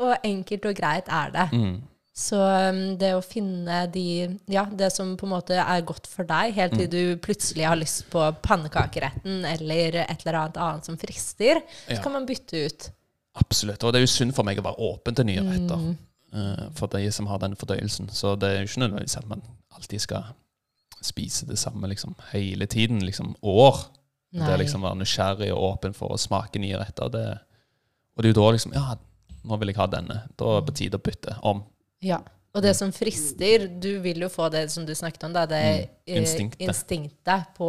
Og 0.00 0.16
enkelt 0.24 0.64
og 0.66 0.74
greit 0.74 1.06
er 1.08 1.30
det. 1.30 1.48
Mm. 1.52 1.82
Så 2.12 2.36
um, 2.36 2.80
det 3.00 3.14
å 3.16 3.22
finne 3.24 3.86
de 3.92 4.38
Ja, 4.52 4.66
det 4.68 4.90
som 4.92 5.14
på 5.16 5.24
en 5.24 5.32
måte 5.32 5.56
er 5.56 5.84
godt 5.88 6.06
for 6.10 6.28
deg, 6.28 6.52
helt 6.58 6.72
Mm. 6.74 6.78
til 6.82 6.90
du 6.92 7.16
plutselig 7.24 7.64
har 7.64 7.76
lyst 7.80 8.04
på 8.12 8.20
pannekakeretten 8.44 9.46
eller 9.48 9.96
et 10.02 10.26
eller 10.26 10.38
annet 10.42 10.56
annet 10.60 10.84
som 10.84 10.98
frister, 11.00 11.62
Ja. 11.88 11.96
så 11.96 12.02
kan 12.02 12.12
man 12.12 12.26
bytte 12.26 12.66
ut. 12.66 12.90
Absolutt. 13.34 13.82
Og 13.84 13.92
det 13.92 14.00
er 14.02 14.06
jo 14.06 14.12
synd 14.12 14.34
for 14.34 14.44
meg 14.44 14.58
å 14.58 14.62
være 14.66 14.76
åpen 14.92 15.14
til 15.16 15.24
nye 15.24 15.40
retter. 15.40 15.76
Mm. 15.76 15.96
uh, 16.34 16.68
for 16.74 16.86
de 16.88 17.10
som 17.12 17.26
har 17.26 17.38
den 17.38 17.56
fordøyelsen. 17.56 18.10
Så 18.12 18.36
det 18.38 18.48
er 18.50 18.60
jo 18.60 18.68
ikke 18.68 18.84
nødvendigvis 18.84 19.16
at 19.16 19.28
man 19.28 19.42
alltid 19.74 20.00
skal 20.00 20.24
spise 21.02 21.46
det 21.48 21.58
samme 21.58 21.88
liksom, 21.88 22.14
hele 22.32 22.66
tiden, 22.66 23.00
liksom 23.00 23.34
år. 23.42 23.86
Det 24.32 24.40
å 24.40 24.52
er 24.52 24.58
liksom 24.62 24.82
være 24.82 24.96
nysgjerrig 25.00 25.50
og 25.52 25.62
åpen 25.74 25.92
for 25.94 26.12
å 26.14 26.18
smake 26.20 26.58
nye 26.60 26.78
retter. 26.78 27.08
Det, 27.12 27.24
og 28.16 28.22
det 28.22 28.30
er 28.30 28.32
jo 28.34 28.40
da 28.40 28.52
liksom 28.52 28.72
Ja, 28.72 28.94
nå 29.44 29.58
vil 29.58 29.68
jeg 29.68 29.76
ha 29.76 29.86
denne. 29.86 30.22
Da 30.36 30.44
er 30.44 30.60
det 30.60 30.68
på 30.70 30.76
tide 30.76 30.96
å 31.00 31.02
bytte 31.02 31.38
om. 31.42 31.64
Ja. 32.02 32.18
Og 32.52 32.60
det 32.60 32.74
som 32.76 32.90
frister, 32.92 33.64
du 33.80 34.00
vil 34.04 34.20
jo 34.20 34.28
få 34.28 34.50
det 34.52 34.66
som 34.70 34.84
du 34.84 34.92
snakket 34.94 35.22
om, 35.24 35.32
da, 35.32 35.46
det 35.48 35.88
Mm. 36.06 36.16
Instinktet. 36.20 36.60
instinktet 36.68 37.54
på 37.56 37.68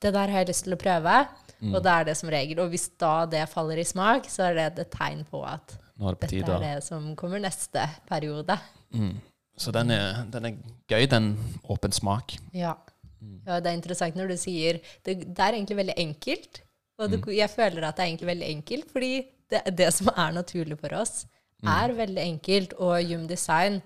Det 0.00 0.12
der 0.14 0.28
har 0.30 0.38
jeg 0.38 0.48
lyst 0.48 0.64
til 0.64 0.72
å 0.74 0.78
prøve. 0.80 1.28
Og 1.62 1.82
det 1.82 1.90
er 1.92 2.04
det 2.04 2.16
som 2.16 2.28
regel. 2.32 2.58
Og 2.60 2.70
hvis 2.70 2.88
da 2.98 3.26
det 3.26 3.48
faller 3.48 3.78
i 3.78 3.84
smak, 3.84 4.24
så 4.26 4.48
er 4.50 4.54
det 4.54 4.78
et 4.78 4.90
tegn 4.90 5.24
på 5.30 5.44
at 5.46 5.68
det 5.68 5.78
på 5.98 6.14
dette 6.18 6.50
er 6.50 6.64
det 6.78 6.82
som 6.84 7.14
kommer 7.14 7.38
neste 7.38 7.84
periode. 8.08 8.56
Mm. 8.94 9.20
Så 9.56 9.70
den 9.70 9.90
er, 9.90 10.24
den 10.32 10.44
er 10.46 10.56
gøy, 10.88 11.06
den 11.06 11.36
åpen 11.70 11.92
smak. 11.92 12.34
Ja. 12.52 12.74
Mm. 13.22 13.42
ja. 13.46 13.60
Det 13.60 13.66
er 13.70 13.76
interessant 13.76 14.16
når 14.16 14.28
du 14.32 14.36
sier 14.36 14.80
Det, 15.04 15.20
det 15.34 15.38
er 15.38 15.52
egentlig 15.52 15.76
veldig 15.76 15.94
enkelt. 15.98 16.62
Og 16.98 17.10
Mm. 17.10 17.20
det, 17.24 17.36
jeg 17.36 17.50
føler 17.50 17.84
at 17.86 17.96
det 17.96 18.02
er 18.02 18.08
egentlig 18.08 18.26
veldig 18.32 18.48
enkelt, 18.56 18.90
fordi 18.92 19.26
det, 19.50 19.76
det 19.76 19.92
som 19.94 20.08
er 20.16 20.32
naturlig 20.32 20.78
for 20.80 20.94
oss, 20.98 21.26
Mm. 21.26 21.28
Er 21.68 21.94
veldig 21.96 22.22
enkelt. 22.22 22.76
Og 22.80 22.96
Hume 23.06 23.28
Design 23.30 23.80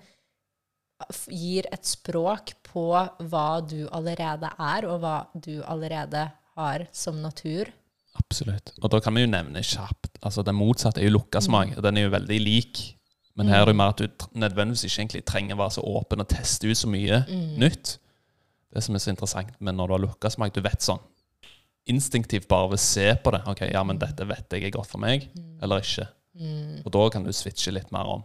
gir 1.29 1.67
et 1.71 1.85
språk 1.85 2.55
på 2.65 2.89
hva 3.29 3.47
du 3.61 3.85
allerede 3.93 4.49
er, 4.49 4.87
og 4.89 5.01
hva 5.03 5.17
du 5.33 5.61
allerede 5.63 6.27
har 6.57 6.87
som 6.91 7.21
natur. 7.21 7.69
Absolutt. 8.17 8.73
Og 8.81 8.89
da 8.91 8.99
kan 9.03 9.13
vi 9.13 9.27
jo 9.27 9.29
nevne 9.29 9.61
kjapt 9.61 10.17
altså 10.25 10.41
Den 10.41 10.57
motsatte 10.57 10.97
er 10.99 11.05
jo 11.05 11.19
lukka 11.19 11.39
smak. 11.45 11.75
og 11.77 11.83
Den 11.85 11.99
er 11.99 12.07
jo 12.07 12.15
veldig 12.15 12.39
lik. 12.41 12.79
Men 13.37 13.51
her 13.53 13.61
er 13.61 13.69
det 13.69 13.75
jo 13.75 13.77
mer 13.77 13.93
at 13.93 14.01
du 14.01 14.25
nødvendigvis 14.33 14.87
ikke 14.87 15.01
egentlig 15.03 15.25
trenger 15.29 15.53
å 15.53 15.59
være 15.59 15.75
så 15.75 15.83
åpen 15.85 16.23
og 16.23 16.29
teste 16.31 16.65
ut 16.65 16.79
så 16.79 16.89
mye 16.89 17.19
nytt. 17.61 17.99
Det 18.73 18.81
som 18.83 18.97
er 18.97 19.03
så 19.03 19.11
interessant 19.13 19.53
med 19.61 19.77
når 19.77 19.87
du 19.87 19.93
har 19.93 20.03
lukka 20.07 20.31
smak, 20.33 20.55
du 20.55 20.63
vet 20.65 20.81
sånn 20.81 21.03
instinktivt 21.87 22.49
bare 22.49 22.71
ved 22.73 22.79
å 22.81 22.83
se 22.83 23.05
på 23.23 23.31
det. 23.31 23.43
Ok, 23.47 23.61
ja, 23.71 23.83
men 23.87 23.99
dette 24.01 24.25
vet 24.27 24.51
jeg 24.51 24.65
er 24.67 24.73
godt 24.75 24.89
for 24.89 24.99
meg, 24.99 25.29
eller 25.63 25.85
ikke. 25.85 26.07
Og 26.85 26.91
da 26.91 27.09
kan 27.09 27.23
du 27.23 27.31
switche 27.33 27.71
litt 27.73 27.91
mer 27.91 28.05
om. 28.05 28.23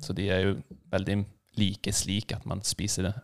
Så 0.00 0.12
de 0.14 0.28
er 0.30 0.42
jo 0.44 0.56
veldig 0.92 1.24
like 1.56 1.92
slik 1.92 2.32
at 2.36 2.44
man 2.46 2.60
spiser 2.62 3.02
det, 3.08 3.14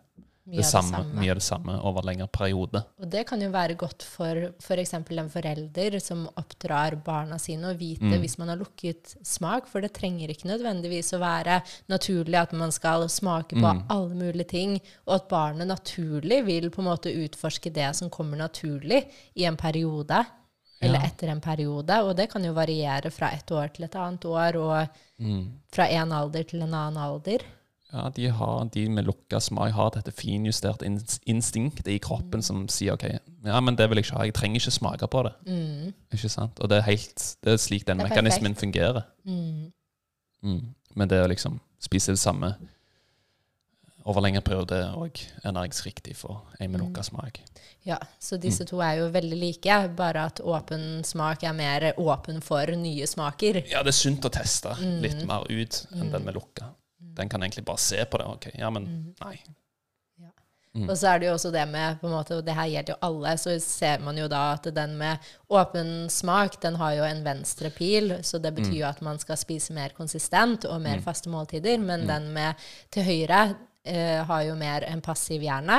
Mye 0.45 0.57
det, 0.59 0.65
samme, 0.67 0.91
det 0.91 1.05
samme. 1.05 1.21
mye 1.21 1.31
av 1.31 1.37
det 1.39 1.45
samme 1.47 1.75
over 1.87 2.03
lengre 2.03 2.27
periode. 2.33 2.81
Og 2.99 3.09
det 3.12 3.27
kan 3.29 3.41
jo 3.41 3.51
være 3.53 3.77
godt 3.79 4.03
for 4.03 4.41
f.eks. 4.59 4.95
en 4.95 5.29
forelder 5.31 6.01
som 6.03 6.25
oppdrar 6.35 6.97
barna 7.05 7.39
sine, 7.39 7.71
å 7.71 7.77
vite 7.79 8.03
Mm. 8.03 8.19
hvis 8.21 8.39
man 8.39 8.49
har 8.49 8.57
lukket 8.59 9.15
smak, 9.23 9.69
for 9.69 9.81
det 9.81 9.93
trenger 9.93 10.29
ikke 10.33 10.49
nødvendigvis 10.51 11.12
å 11.15 11.21
være 11.21 11.62
naturlig 11.89 12.35
at 12.41 12.53
man 12.53 12.73
skal 12.73 13.07
smake 13.09 13.55
på 13.55 13.62
Mm. 13.75 13.85
alle 13.89 14.15
mulige 14.15 14.49
ting, 14.49 14.81
og 15.07 15.15
at 15.15 15.29
barnet 15.29 15.69
naturlig 15.69 16.45
vil 16.45 16.71
på 16.71 16.81
en 16.83 16.89
måte 16.91 17.15
utforske 17.15 17.73
det 17.73 17.95
som 17.95 18.11
kommer 18.11 18.37
naturlig 18.37 19.05
i 19.37 19.45
en 19.45 19.57
periode, 19.57 20.27
eller 20.83 21.05
etter 21.07 21.31
en 21.33 21.41
periode, 21.41 21.97
og 22.03 22.17
det 22.19 22.29
kan 22.33 22.45
jo 22.45 22.53
variere 22.57 23.11
fra 23.15 23.31
et 23.37 23.51
år 23.55 23.73
til 23.75 23.85
et 23.89 23.97
annet 23.97 24.25
år, 24.25 24.57
og 24.61 24.89
Mm. 25.23 25.53
fra 25.71 25.85
en 25.89 26.12
alder 26.12 26.43
til 26.43 26.62
en 26.62 26.75
annen 26.75 26.97
alder. 26.99 27.45
Ja, 27.93 28.09
de, 28.09 28.27
har, 28.33 28.65
de 28.73 28.89
med 28.89 29.05
lukka 29.05 29.39
smak 29.41 29.73
har 29.77 29.91
dette 29.95 30.11
finjusterte 30.17 30.87
instinktet 31.29 31.87
i 31.93 31.99
kroppen 32.01 32.43
som 32.43 32.65
sier 32.73 32.95
ok, 32.95 33.05
ja, 33.45 33.61
men 33.61 33.77
det 33.77 33.89
vil 33.91 33.99
jeg 34.01 34.07
ikke 34.07 34.17
ha. 34.17 34.25
Jeg 34.25 34.35
trenger 34.35 34.57
ikke 34.62 34.73
smake 34.73 35.09
på 35.12 35.23
det. 35.27 35.33
Mm. 35.47 35.93
Ikke 36.12 36.29
sant? 36.33 36.59
Og 36.61 36.69
det 36.73 36.79
er, 36.79 36.87
helt, 36.89 37.37
det 37.45 37.53
er 37.53 37.61
slik 37.61 37.85
den 37.87 37.99
mekanismen 38.01 38.55
fungerer. 38.57 39.03
Mm. 39.29 39.73
Mm. 40.43 40.75
Men 40.97 41.09
det 41.09 41.21
å 41.23 41.29
liksom 41.29 41.61
spise 41.79 42.12
det 42.17 42.19
samme 42.19 42.55
over 44.04 44.21
lengre 44.25 44.40
periode 44.42 44.73
er 44.73 44.94
òg 44.99 45.21
ernæringsriktig 45.44 46.16
for 46.16 46.42
en 46.61 46.71
med 46.73 46.80
lukka 46.80 47.02
smak. 47.02 47.38
Ja, 47.87 47.99
så 48.21 48.37
Mm. 48.37 48.40
disse 48.40 48.64
to 48.64 48.80
er 48.80 48.92
jo 48.99 49.11
veldig 49.11 49.38
like, 49.40 49.88
bare 49.97 50.25
at 50.26 50.40
åpen 50.40 51.04
smak 51.04 51.42
er 51.44 51.52
mer 51.52 51.92
åpen 51.99 52.40
for 52.42 52.66
nye 52.66 53.06
smaker. 53.06 53.62
Ja, 53.71 53.82
det 53.82 53.88
er 53.88 54.00
sunt 54.02 54.23
å 54.25 54.30
teste 54.30 54.75
Mm. 54.78 55.00
litt 55.02 55.26
mer 55.26 55.42
ut 55.50 55.87
enn 55.94 56.11
den 56.11 56.25
med 56.25 56.35
lukka. 56.35 56.75
Den 57.14 57.28
kan 57.28 57.40
egentlig 57.42 57.64
bare 57.64 57.78
se 57.78 58.04
på 58.04 58.18
det. 58.18 58.26
Ok, 58.26 58.50
ja, 58.59 58.71
men 58.71 59.14
nei. 59.21 59.38
Mm. 60.75 60.88
Og 60.88 60.97
så 60.97 61.09
er 61.12 61.18
det 61.21 61.26
jo 61.26 61.35
også 61.35 61.50
det 61.52 61.68
med 61.68 61.99
på 62.00 62.06
en 62.09 62.14
måte, 62.14 62.38
og 62.38 62.47
det 62.47 62.54
her 62.54 62.64
gjelder 62.64 62.94
jo 62.94 62.99
alle, 63.02 63.35
så 63.37 63.61
ser 63.61 63.99
man 64.00 64.16
jo 64.16 64.26
da 64.26 64.54
at 64.54 64.62
den 64.75 64.94
med 64.97 65.18
åpen 65.50 66.09
smak, 66.09 66.54
den 66.62 66.76
har 66.80 66.94
jo 66.94 67.02
en 67.04 67.21
venstre 67.26 67.68
pil, 67.71 68.09
så 68.25 68.40
det 68.40 68.54
betyr 68.54 68.78
jo 68.78 68.87
at 68.88 69.02
man 69.02 69.18
skal 69.18 69.37
spise 69.37 69.71
mer 69.76 69.90
konsistent 69.90 70.64
og 70.64 70.80
mer 70.80 71.02
faste 71.04 71.28
måltider, 71.28 71.78
men 71.78 72.06
den 72.08 72.32
med 72.32 72.54
til 72.91 73.04
høyre 73.04 73.54
eh, 73.84 74.21
har 74.25 74.45
jo 74.47 74.54
mer 74.58 74.86
en 74.88 75.02
passiv 75.04 75.42
hjerne, 75.45 75.78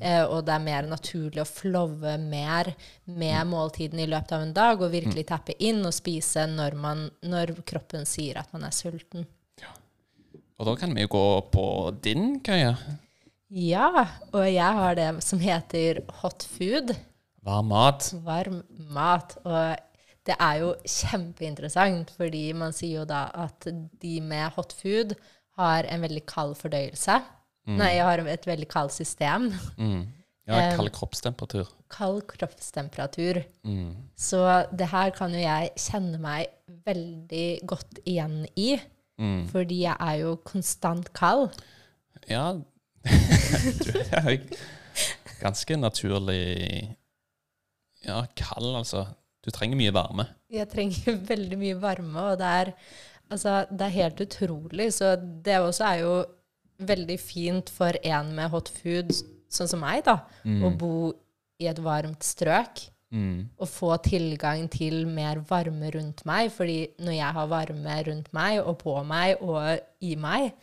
eh, 0.00 0.22
og 0.24 0.44
det 0.46 0.54
er 0.54 0.64
mer 0.64 0.88
naturlig 0.90 1.42
å 1.42 1.48
flove 1.48 2.16
mer 2.20 2.72
med 3.04 3.50
måltiden 3.50 4.02
i 4.02 4.08
løpet 4.08 4.34
av 4.36 4.46
en 4.46 4.56
dag, 4.56 4.80
og 4.80 4.94
virkelig 4.94 5.26
tappe 5.28 5.56
inn 5.58 5.84
og 5.84 5.94
spise 5.96 6.46
når, 6.50 6.78
man, 6.78 7.06
når 7.22 7.56
kroppen 7.68 8.08
sier 8.08 8.40
at 8.42 8.52
man 8.54 8.66
er 8.68 8.76
sulten. 8.76 9.28
Og 10.62 10.68
da 10.68 10.76
kan 10.78 10.92
vi 10.94 11.02
jo 11.02 11.10
gå 11.10 11.28
på 11.50 11.66
din, 12.04 12.36
køye. 12.44 12.76
Ja, 13.52 14.06
og 14.30 14.44
jeg 14.46 14.76
har 14.78 14.94
det 14.96 15.08
som 15.26 15.40
heter 15.42 16.04
hot 16.22 16.44
food. 16.54 16.94
Varm 17.42 17.72
mat. 17.72 18.06
Varm 18.24 18.62
mat. 18.94 19.34
Og 19.42 19.74
det 20.28 20.36
er 20.38 20.60
jo 20.62 20.70
kjempeinteressant, 20.86 22.12
fordi 22.14 22.44
man 22.54 22.74
sier 22.76 23.02
jo 23.02 23.06
da 23.08 23.26
at 23.34 23.66
de 23.66 24.14
med 24.22 24.54
hot 24.54 24.74
food 24.78 25.16
har 25.58 25.88
en 25.90 26.06
veldig 26.06 26.22
kald 26.30 26.54
fordøyelse. 26.60 27.18
Nei, 27.70 27.92
jeg 27.94 28.06
har 28.06 28.24
et 28.26 28.46
veldig 28.46 28.68
kaldt 28.70 28.94
system. 28.96 29.52
Mm. 29.78 30.02
Ja, 30.50 30.72
kald 30.74 30.90
kroppstemperatur. 30.96 31.68
Kald 31.92 32.24
kroppstemperatur. 32.26 33.42
Mm. 33.62 33.94
Så 34.18 34.42
det 34.74 34.88
her 34.90 35.12
kan 35.14 35.34
jo 35.34 35.38
jeg 35.38 35.70
kjenne 35.78 36.18
meg 36.22 36.50
veldig 36.86 37.46
godt 37.70 38.02
igjen 38.02 38.42
i. 38.58 38.74
Mm. 39.22 39.46
Fordi 39.52 39.84
jeg 39.84 39.94
er 39.94 40.18
jo 40.24 40.34
konstant 40.48 41.12
kald. 41.14 41.52
Ja, 42.30 42.56
du 43.86 43.92
er 44.14 44.28
jo 44.30 44.36
ganske 45.42 45.76
naturlig 45.78 46.42
Ja, 48.02 48.24
kald, 48.34 48.74
altså. 48.74 49.06
Du 49.42 49.50
trenger 49.54 49.78
mye 49.78 49.94
varme. 49.94 50.26
Jeg 50.50 50.68
trenger 50.70 51.18
veldig 51.32 51.58
mye 51.58 51.78
varme, 51.82 52.30
og 52.32 52.38
det 52.38 52.50
er, 52.62 52.70
altså, 53.30 53.60
det 53.70 53.86
er 53.86 53.98
helt 54.00 54.22
utrolig. 54.26 54.88
Så 54.94 55.14
det 55.18 55.60
også 55.62 55.86
er 55.86 56.02
jo 56.02 56.14
veldig 56.78 57.18
fint 57.20 57.70
for 57.72 57.96
en 58.04 58.32
med 58.36 58.50
hot 58.52 58.70
food, 58.80 59.12
sånn 59.52 59.70
som 59.70 59.82
meg, 59.84 60.04
da, 60.06 60.22
å 60.44 60.72
bo 60.78 61.12
i 61.62 61.68
et 61.70 61.82
varmt 61.82 62.24
strøk. 62.26 62.88
Mm. 63.12 63.50
Og 63.60 63.68
få 63.68 63.90
tilgang 64.00 64.64
til 64.72 65.02
mer 65.04 65.42
varme 65.44 65.90
rundt 65.92 66.22
meg. 66.24 66.48
fordi 66.48 66.94
når 66.96 67.12
jeg 67.18 67.36
har 67.36 67.50
varme 67.50 67.96
rundt 68.06 68.30
meg 68.32 68.62
og 68.62 68.78
på 68.80 68.94
meg 69.04 69.42
og 69.44 69.82
i 70.00 70.14
meg, 70.16 70.54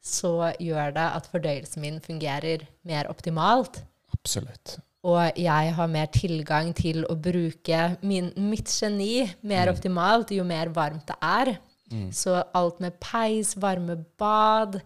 så 0.00 0.54
gjør 0.56 0.94
det 0.96 1.06
at 1.18 1.28
fordøyelsen 1.28 1.84
min 1.84 2.00
fungerer 2.00 2.64
mer 2.88 3.10
optimalt. 3.12 3.82
Absolutt. 4.16 4.78
Og 5.04 5.36
jeg 5.36 5.74
har 5.76 5.90
mer 5.92 6.08
tilgang 6.10 6.72
til 6.74 7.04
å 7.06 7.14
bruke 7.14 7.98
min, 8.02 8.32
mitt 8.36 8.72
geni 8.72 9.28
mer 9.46 9.70
optimalt 9.70 10.32
jo 10.34 10.46
mer 10.48 10.72
varmt 10.74 11.06
det 11.12 11.18
er. 11.20 11.58
Så 12.12 12.34
alt 12.56 12.80
med 12.84 12.98
peis, 13.00 13.54
varme 13.56 13.96
bad, 14.20 14.80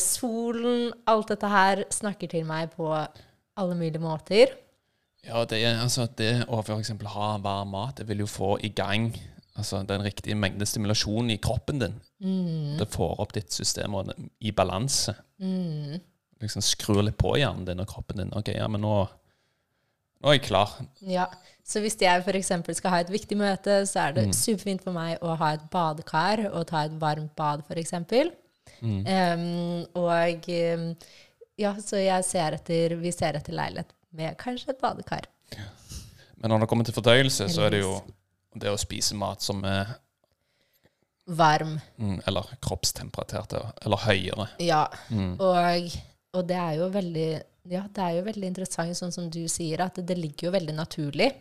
solen, 0.00 0.92
alt 1.06 1.28
dette 1.32 1.48
her 1.52 1.84
snakker 1.92 2.30
til 2.32 2.46
meg 2.48 2.72
på 2.76 2.88
alle 2.94 3.76
mulige 3.76 4.00
måter. 4.02 4.54
Ja, 5.26 5.42
det, 5.48 5.62
altså, 5.66 6.06
det 6.18 6.46
å 6.46 6.60
eksempel 6.76 7.08
ha 7.10 7.34
varm 7.42 7.72
mat, 7.74 7.98
det 7.98 8.06
vil 8.08 8.22
jo 8.22 8.28
få 8.30 8.56
i 8.62 8.70
gang 8.70 9.10
altså, 9.56 9.80
den 9.88 10.04
riktige 10.06 10.36
mengde 10.38 10.66
stimulasjon 10.68 11.32
i 11.34 11.38
kroppen 11.42 11.82
din. 11.82 11.96
Det 12.78 12.86
får 12.92 13.20
opp 13.22 13.34
ditt 13.34 13.52
system 13.52 13.96
i 14.40 14.52
balanse. 14.54 15.16
Liksom 16.42 16.62
skrur 16.64 17.02
litt 17.02 17.18
på 17.18 17.34
hjernen 17.40 17.66
din 17.66 17.82
og 17.82 17.90
kroppen 17.90 18.22
din. 18.22 18.32
Ok, 18.36 18.52
ja, 18.54 18.68
men 18.70 18.84
nå, 18.84 18.94
nå 20.22 20.30
er 20.30 20.38
jeg 20.38 20.46
klar. 20.48 20.78
Ja, 21.04 21.26
Så 21.66 21.80
hvis 21.82 21.96
jeg 21.98 22.22
f.eks. 22.22 22.52
skal 22.78 22.92
ha 22.92 22.98
et 23.02 23.10
viktig 23.10 23.34
møte, 23.40 23.80
så 23.90 24.04
er 24.04 24.12
det 24.14 24.28
superfint 24.38 24.84
for 24.84 24.94
meg 24.94 25.18
å 25.24 25.34
ha 25.40 25.56
et 25.56 25.64
badekar 25.72 26.44
og 26.52 26.68
ta 26.70 26.84
et 26.86 26.94
varmt 27.00 27.34
bad, 27.34 27.64
f.eks. 27.66 27.96
Um, 28.80 29.84
og 29.96 30.48
ja, 31.56 31.72
så 31.80 32.00
jeg 32.02 32.26
ser 32.28 32.58
etter, 32.58 32.96
vi 33.00 33.12
ser 33.14 33.38
etter 33.38 33.56
leilighet 33.56 33.94
med 34.16 34.36
kanskje 34.40 34.74
et 34.74 34.82
badekar. 34.82 35.28
Men 36.36 36.52
når 36.52 36.64
det 36.64 36.68
kommer 36.70 36.88
til 36.88 36.96
fordøyelse, 36.96 37.48
så 37.52 37.66
er 37.66 37.76
det 37.76 37.80
jo 37.84 37.94
det 38.56 38.72
å 38.72 38.80
spise 38.80 39.16
mat 39.18 39.44
som 39.44 39.64
er 39.68 39.96
Varm. 41.26 41.80
mm, 41.98 42.20
Eller 42.28 42.52
kroppstemperatert, 42.62 43.56
eller 43.82 44.02
høyere. 44.04 44.46
Ja. 44.62 44.84
Og, 45.10 45.96
og 46.36 46.44
det 46.46 46.58
er 46.60 46.76
jo 46.78 46.86
veldig 46.94 47.30
ja, 47.66 47.82
det 47.90 48.02
er 48.02 48.12
jo 48.20 48.26
veldig 48.28 48.46
interessant, 48.46 48.94
sånn 48.94 49.10
som 49.10 49.26
du 49.32 49.40
sier, 49.50 49.80
at 49.82 49.98
det 50.06 50.14
ligger 50.14 50.48
jo 50.48 50.52
veldig 50.54 50.76
naturlig. 50.76 51.32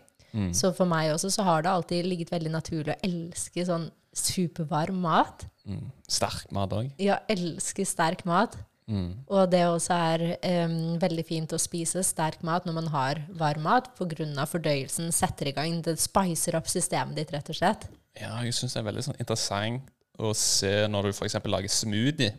Så 0.51 0.73
for 0.75 0.89
meg 0.89 1.13
også 1.13 1.29
så 1.31 1.45
har 1.47 1.61
det 1.63 1.71
alltid 1.71 2.07
ligget 2.09 2.31
veldig 2.33 2.49
naturlig 2.51 2.91
å 2.91 3.03
elske 3.07 3.63
sånn 3.63 3.85
supervarm 4.15 5.01
mat. 5.03 5.45
Mm. 5.67 5.89
Sterk 6.07 6.51
mat 6.55 6.73
òg. 6.77 6.91
Ja, 7.01 7.19
elsker 7.31 7.87
sterk 7.87 8.23
mat. 8.27 8.55
Mm. 8.85 9.15
Og 9.33 9.47
det 9.49 9.63
også 9.65 9.95
er 9.97 10.23
um, 10.67 10.75
veldig 11.01 11.23
fint 11.25 11.53
å 11.55 11.59
spise 11.61 12.03
sterk 12.05 12.43
mat 12.45 12.67
når 12.67 12.75
man 12.77 12.89
har 12.93 13.21
varm 13.37 13.65
mat, 13.65 13.89
pga. 13.97 14.45
fordøyelsen 14.45 15.11
setter 15.15 15.49
i 15.49 15.55
gang. 15.57 15.79
Det 15.81 15.97
spicer 16.01 16.57
opp 16.59 16.69
systemet 16.69 17.17
ditt, 17.17 17.33
rett 17.33 17.49
og 17.49 17.57
slett. 17.57 17.87
Ja, 18.19 18.37
jeg 18.45 18.53
syns 18.55 18.75
det 18.75 18.83
er 18.83 18.89
veldig 18.91 19.05
sånn 19.09 19.19
interessant 19.19 19.89
å 20.21 20.31
se 20.37 20.85
når 20.87 21.09
du 21.09 21.15
f.eks. 21.15 21.39
lager 21.49 21.71
smoothie. 21.71 22.35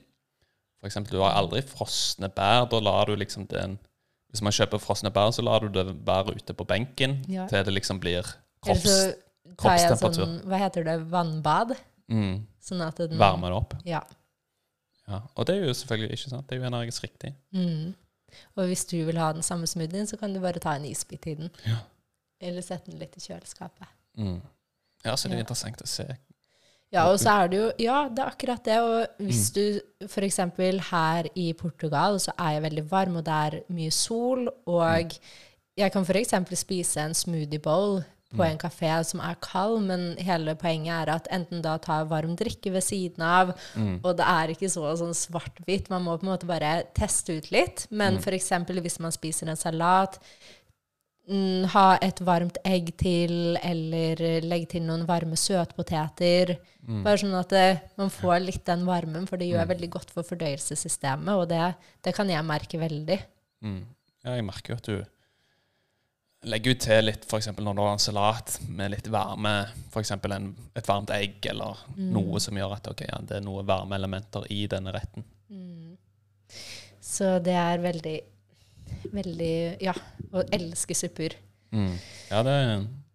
For 0.80 0.88
eksempel, 0.88 1.18
du 1.18 1.24
har 1.24 1.34
aldri 1.36 1.64
frosne 1.66 2.30
bær. 2.32 2.68
Da 2.70 2.80
lar 2.80 3.10
du 3.10 3.16
liksom 3.18 3.48
den 3.50 3.78
Hvis 4.30 4.42
man 4.42 4.52
kjøper 4.52 4.80
frosne 4.82 5.08
bær, 5.14 5.30
så 5.32 5.40
lar 5.42 5.64
du 5.64 5.70
det 5.72 5.84
være 6.04 6.34
ute 6.36 6.52
på 6.52 6.64
benken 6.68 7.22
Ja. 7.30 7.46
til 7.48 7.62
det 7.64 7.72
liksom 7.72 8.00
blir 8.02 8.26
Kropps, 8.60 9.14
tar 9.58 9.76
jeg 9.78 9.98
sånn, 9.98 10.40
hva 10.44 10.58
heter 10.58 10.84
det, 10.84 10.96
vannbad. 11.10 11.76
mm, 12.10 12.46
Sånn 12.66 12.82
at 12.86 12.96
den 12.96 13.18
Varmer 13.18 13.48
det 13.50 13.56
opp. 13.56 13.74
Ja. 13.86 14.00
Ja. 15.08 15.20
Og 15.36 15.46
det 15.46 15.54
er 15.56 15.66
jo 15.68 15.74
selvfølgelig 15.74 16.12
ikke 16.16 16.30
sant. 16.30 16.46
Det 16.48 16.56
er 16.56 16.60
jo 16.64 16.66
energisk 16.66 17.02
riktig. 17.04 17.34
Mm. 17.54 17.94
Og 18.56 18.66
hvis 18.66 18.84
du 18.90 18.96
vil 19.06 19.16
ha 19.18 19.32
den 19.32 19.42
samme 19.42 19.66
smoothien, 19.70 20.06
så 20.06 20.18
kan 20.18 20.32
du 20.34 20.40
bare 20.40 20.58
ta 20.58 20.72
en 20.74 20.84
isbit 20.84 21.26
i 21.30 21.34
den. 21.34 21.50
Ja. 21.64 21.76
Eller 22.40 22.60
sette 22.66 22.90
den 22.90 22.98
litt 22.98 23.14
i 23.16 23.20
kjøleskapet. 23.20 23.86
Mm. 24.18 24.40
Ja, 25.04 25.14
så 25.14 25.28
det 25.28 25.34
er 25.36 25.38
Ja. 25.38 25.44
interessant 25.44 25.82
å 25.82 25.86
se. 25.86 26.16
Ja, 26.92 27.04
og 27.10 27.18
så 27.18 27.30
er 27.44 27.48
det 27.48 27.56
jo 27.58 27.72
Ja, 27.84 28.08
det 28.08 28.18
er 28.18 28.30
akkurat 28.30 28.64
det. 28.64 28.78
Og 28.78 29.06
hvis 29.20 29.50
Mm. 29.50 29.54
du 29.54 30.06
f.eks. 30.08 30.36
her 30.90 31.24
i 31.36 31.52
Portugal, 31.52 32.18
så 32.18 32.32
er 32.38 32.60
jeg 32.60 32.62
veldig 32.62 32.90
varm, 32.90 33.16
og 33.16 33.24
det 33.24 33.32
er 33.54 33.60
mye 33.70 33.90
sol, 33.92 34.48
og 34.66 35.04
Mm. 35.04 35.18
jeg 35.78 35.92
kan 35.92 36.04
f.eks. 36.04 36.58
spise 36.58 36.96
en 37.00 37.14
smoothie 37.14 37.58
bowl 37.60 38.04
på 38.34 38.42
Mm. 38.42 38.50
en 38.50 38.58
kafé 38.58 39.04
som 39.04 39.20
er 39.20 39.36
kald, 39.40 39.82
men 39.86 40.16
hele 40.18 40.54
poenget 40.56 41.08
er 41.08 41.10
at 41.14 41.28
enten 41.30 41.62
da 41.62 41.76
ta 41.78 42.04
varm 42.04 42.34
drikke 42.36 42.72
ved 42.72 42.82
siden 42.82 43.20
av, 43.22 43.54
Mm. 43.76 44.00
og 44.04 44.16
det 44.16 44.26
er 44.26 44.48
ikke 44.48 44.68
så 44.68 44.96
sånn 44.98 45.14
svart-hvitt, 45.14 45.88
man 45.90 46.02
må 46.04 46.18
på 46.18 46.24
en 46.24 46.30
måte 46.36 46.46
bare 46.46 46.84
teste 46.94 47.36
ut 47.38 47.50
litt. 47.52 47.86
Men 47.90 48.14
Mm. 48.16 48.22
f.eks. 48.22 48.50
hvis 48.82 48.98
man 49.00 49.12
spiser 49.12 49.48
en 49.48 49.56
salat, 49.56 50.18
mm, 51.28 51.64
ha 51.66 51.98
et 52.02 52.16
varmt 52.20 52.56
egg 52.64 52.96
til, 52.96 53.56
eller 53.62 54.16
legg 54.42 54.68
til 54.68 54.82
noen 54.82 55.06
varme 55.06 55.34
søtpoteter. 55.36 56.56
Mm. 56.86 57.02
Bare 57.04 57.16
sånn 57.18 57.38
at 57.38 57.48
det, 57.48 57.80
man 57.98 58.10
får 58.10 58.44
litt 58.44 58.64
den 58.64 58.84
varmen, 58.86 59.26
for 59.28 59.36
det 59.36 59.48
gjør 59.52 59.66
Mm. 59.66 59.68
veldig 59.76 59.90
godt 59.90 60.10
for 60.10 60.22
fordøyelsessystemet, 60.22 61.28
og 61.28 61.48
det, 61.48 61.74
det 62.02 62.14
kan 62.14 62.28
jeg 62.28 62.44
merke 62.44 62.78
veldig. 62.78 63.20
Mm. 63.62 63.84
Ja, 64.24 64.34
jeg 64.34 64.44
merker 64.44 64.68
jo 64.68 64.74
at 64.74 64.82
du 64.82 65.06
legger 66.46 66.74
ut 66.76 66.80
til 66.86 67.04
litt, 67.08 67.24
f.eks. 67.26 67.48
når 67.58 67.74
du 67.76 67.80
har 67.82 67.92
en 67.96 68.02
salat 68.02 68.56
med 68.70 68.92
litt 68.94 69.08
varme, 69.12 69.52
f.eks. 69.90 70.12
et 70.14 70.86
varmt 70.88 71.10
egg, 71.16 71.40
eller 71.50 71.80
Mm. 71.96 72.10
noe 72.14 72.40
som 72.42 72.54
gjør 72.58 72.74
at 72.76 72.86
okay, 72.92 73.08
ja, 73.10 73.18
det 73.26 73.38
er 73.40 73.44
noen 73.46 73.66
varme 73.66 73.96
elementer 73.98 74.44
i 74.54 74.66
denne 74.70 74.92
retten. 74.94 75.24
Så 77.06 77.38
det 77.42 77.54
er 77.54 77.78
veldig, 77.82 78.16
veldig 79.14 79.54
Ja, 79.82 79.94
å 80.32 80.42
elske 80.52 80.94
supper. 80.98 81.36
Mm. 81.72 81.94
Ja, 82.30 82.42
det, 82.46 82.54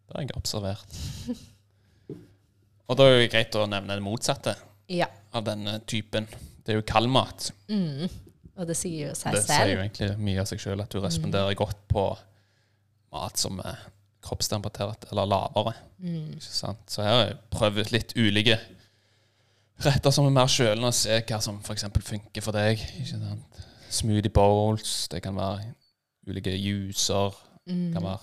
det 0.08 0.16
har 0.16 0.26
jeg 0.26 0.36
observert. 0.40 0.98
Og 2.92 2.98
da 3.00 3.06
er 3.08 3.22
det 3.22 3.30
greit 3.32 3.56
å 3.56 3.68
nevne 3.72 3.96
det 3.96 4.04
motsatte 4.04 4.56
Ja. 4.92 5.08
av 5.34 5.46
denne 5.48 5.78
typen. 5.88 6.28
Det 6.66 6.74
er 6.74 6.82
jo 6.82 6.88
kaldmat. 6.88 7.52
Mm. 7.72 8.10
Og 8.60 8.68
det 8.68 8.76
sier 8.78 9.08
jo 9.10 9.14
seg 9.16 9.32
selv. 9.32 9.38
Det 9.38 9.46
sier 9.48 9.72
jo 9.72 9.80
egentlig 9.86 10.10
mye 10.20 10.42
av 10.44 10.50
seg 10.50 10.60
sjøl, 10.60 10.82
at 10.84 10.92
du 10.92 11.00
responderer 11.02 11.56
godt 11.58 11.80
på 11.92 12.04
mat 13.12 13.38
som 13.38 13.60
er 13.60 13.78
kroppstemperatert 14.22 15.08
eller 15.12 15.26
lavere. 15.26 15.74
Mm. 16.00 16.40
Så 16.40 17.02
her 17.02 17.10
har 17.10 17.26
jeg 17.26 17.38
prøvd 17.52 17.92
litt 17.92 18.14
ulike 18.18 18.60
retter 19.82 20.14
som 20.14 20.28
er 20.30 20.36
mer 20.36 20.50
kjølende, 20.52 20.92
og 20.92 20.94
se 20.94 21.22
hva 21.26 21.40
som 21.42 21.58
f.eks. 21.66 21.88
funker 22.06 22.42
for 22.46 22.52
deg. 22.54 22.82
Smoothie 23.92 24.32
bowls, 24.34 25.08
det 25.12 25.24
kan 25.26 25.36
være 25.36 25.74
ulike 26.30 26.54
juicer. 26.54 27.34
Det 27.66 27.94
kan 27.94 28.02
Mm. 28.02 28.12
være 28.12 28.20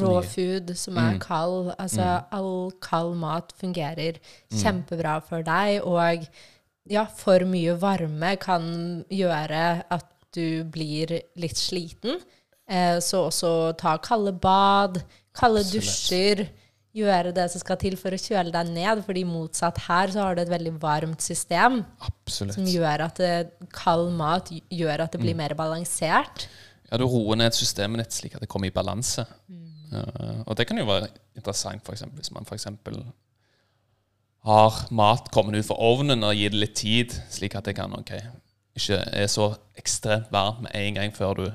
Raw 0.00 0.20
food 0.22 0.76
som 0.76 0.96
er 0.98 1.12
Mm. 1.14 1.18
kald. 1.20 1.74
Altså, 1.78 2.02
Mm. 2.20 2.24
all 2.32 2.70
kald 2.80 3.16
mat 3.16 3.52
fungerer 3.60 4.18
Mm. 4.50 4.58
kjempebra 4.58 5.20
for 5.22 5.42
deg, 5.42 5.82
og 5.82 6.28
ja, 6.88 7.04
for 7.06 7.38
mye 7.44 7.74
varme 7.80 8.36
kan 8.38 9.04
gjøre 9.10 9.82
at 9.90 10.06
du 10.32 10.62
blir 10.64 11.20
litt 11.36 11.56
sliten. 11.56 12.20
Eh, 12.70 12.98
så 13.02 13.24
også 13.26 13.52
ta 13.80 13.96
kalde 14.02 14.32
bad, 14.38 15.00
kalde 15.36 15.64
dusjer. 15.72 16.46
Gjøre 16.94 17.30
det 17.34 17.44
som 17.52 17.62
skal 17.62 17.78
til 17.78 17.94
for 17.98 18.10
å 18.10 18.18
kjøle 18.18 18.50
deg 18.50 18.70
ned, 18.74 19.04
fordi 19.06 19.22
motsatt 19.26 19.76
her 19.84 20.10
så 20.10 20.24
har 20.24 20.34
du 20.34 20.40
et 20.42 20.50
veldig 20.50 20.72
varmt 20.82 21.22
system 21.22 21.84
Absolutt. 22.02 22.56
som 22.56 22.66
gjør 22.66 23.04
at 23.04 23.20
det, 23.22 23.34
kald 23.74 24.10
mat 24.18 24.50
gjør 24.50 25.04
at 25.04 25.12
det 25.14 25.20
blir 25.22 25.36
Mm. 25.36 25.42
mer 25.44 25.54
balansert. 25.54 26.48
Ja, 26.90 26.98
du 26.98 27.04
roer 27.06 27.36
ned 27.38 27.54
systemet 27.54 28.02
ditt 28.02 28.16
slik 28.16 28.34
at 28.34 28.42
det 28.42 28.48
kommer 28.50 28.66
i 28.66 28.74
balanse. 28.74 29.22
Mm. 29.48 29.66
Uh, 29.92 30.42
og 30.46 30.56
det 30.58 30.66
kan 30.66 30.78
jo 30.78 30.84
være 30.86 31.08
interessant 31.38 31.84
for 31.86 31.94
eksempel, 31.94 32.18
hvis 32.18 32.32
man 32.34 32.44
f.eks. 32.46 32.66
har 34.44 34.86
mat 34.90 35.30
kommet 35.30 35.58
ut 35.60 35.66
fra 35.68 35.78
ovnen 35.78 36.24
og 36.24 36.34
gir 36.34 36.50
det 36.50 36.60
litt 36.62 36.76
tid, 36.80 37.14
slik 37.30 37.54
at 37.58 37.66
det 37.68 37.76
kan 37.76 37.92
ok, 37.96 38.12
ikke 38.78 38.98
er 39.12 39.26
så 39.30 39.52
ekstremt 39.78 40.30
varmt 40.32 40.62
med 40.64 40.74
en 40.74 40.94
gang 40.94 41.12
før 41.14 41.34
du 41.38 41.46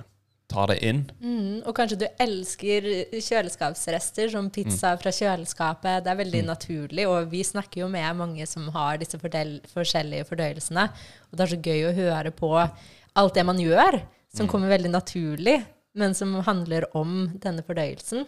tar 0.52 0.70
det 0.72 0.78
inn. 0.86 1.02
Mm, 1.20 1.64
og 1.66 1.74
kanskje 1.78 1.98
du 2.04 2.06
elsker 2.22 2.88
kjøleskapsrester 3.14 4.30
som 4.34 4.50
pizza 4.54 4.94
fra 5.02 5.14
kjøleskapet. 5.14 6.04
Det 6.06 6.12
er 6.12 6.20
veldig 6.22 6.44
naturlig, 6.48 7.08
og 7.10 7.32
vi 7.32 7.44
snakker 7.46 7.84
jo 7.84 7.90
med 7.92 8.20
mange 8.20 8.48
som 8.50 8.68
har 8.76 9.00
disse 9.02 9.20
forskjellige 9.20 10.28
fordøyelsene. 10.30 10.88
Og 11.30 11.38
det 11.38 11.46
er 11.46 11.54
så 11.56 11.62
gøy 11.70 11.88
å 11.90 11.96
høre 11.98 12.34
på 12.36 12.52
alt 12.60 13.38
det 13.38 13.46
man 13.48 13.62
gjør, 13.62 14.02
som 14.36 14.50
kommer 14.52 14.74
veldig 14.74 14.92
naturlig, 14.94 15.60
men 15.96 16.16
som 16.18 16.34
handler 16.46 16.90
om 16.98 17.32
denne 17.42 17.64
fordøyelsen. 17.66 18.26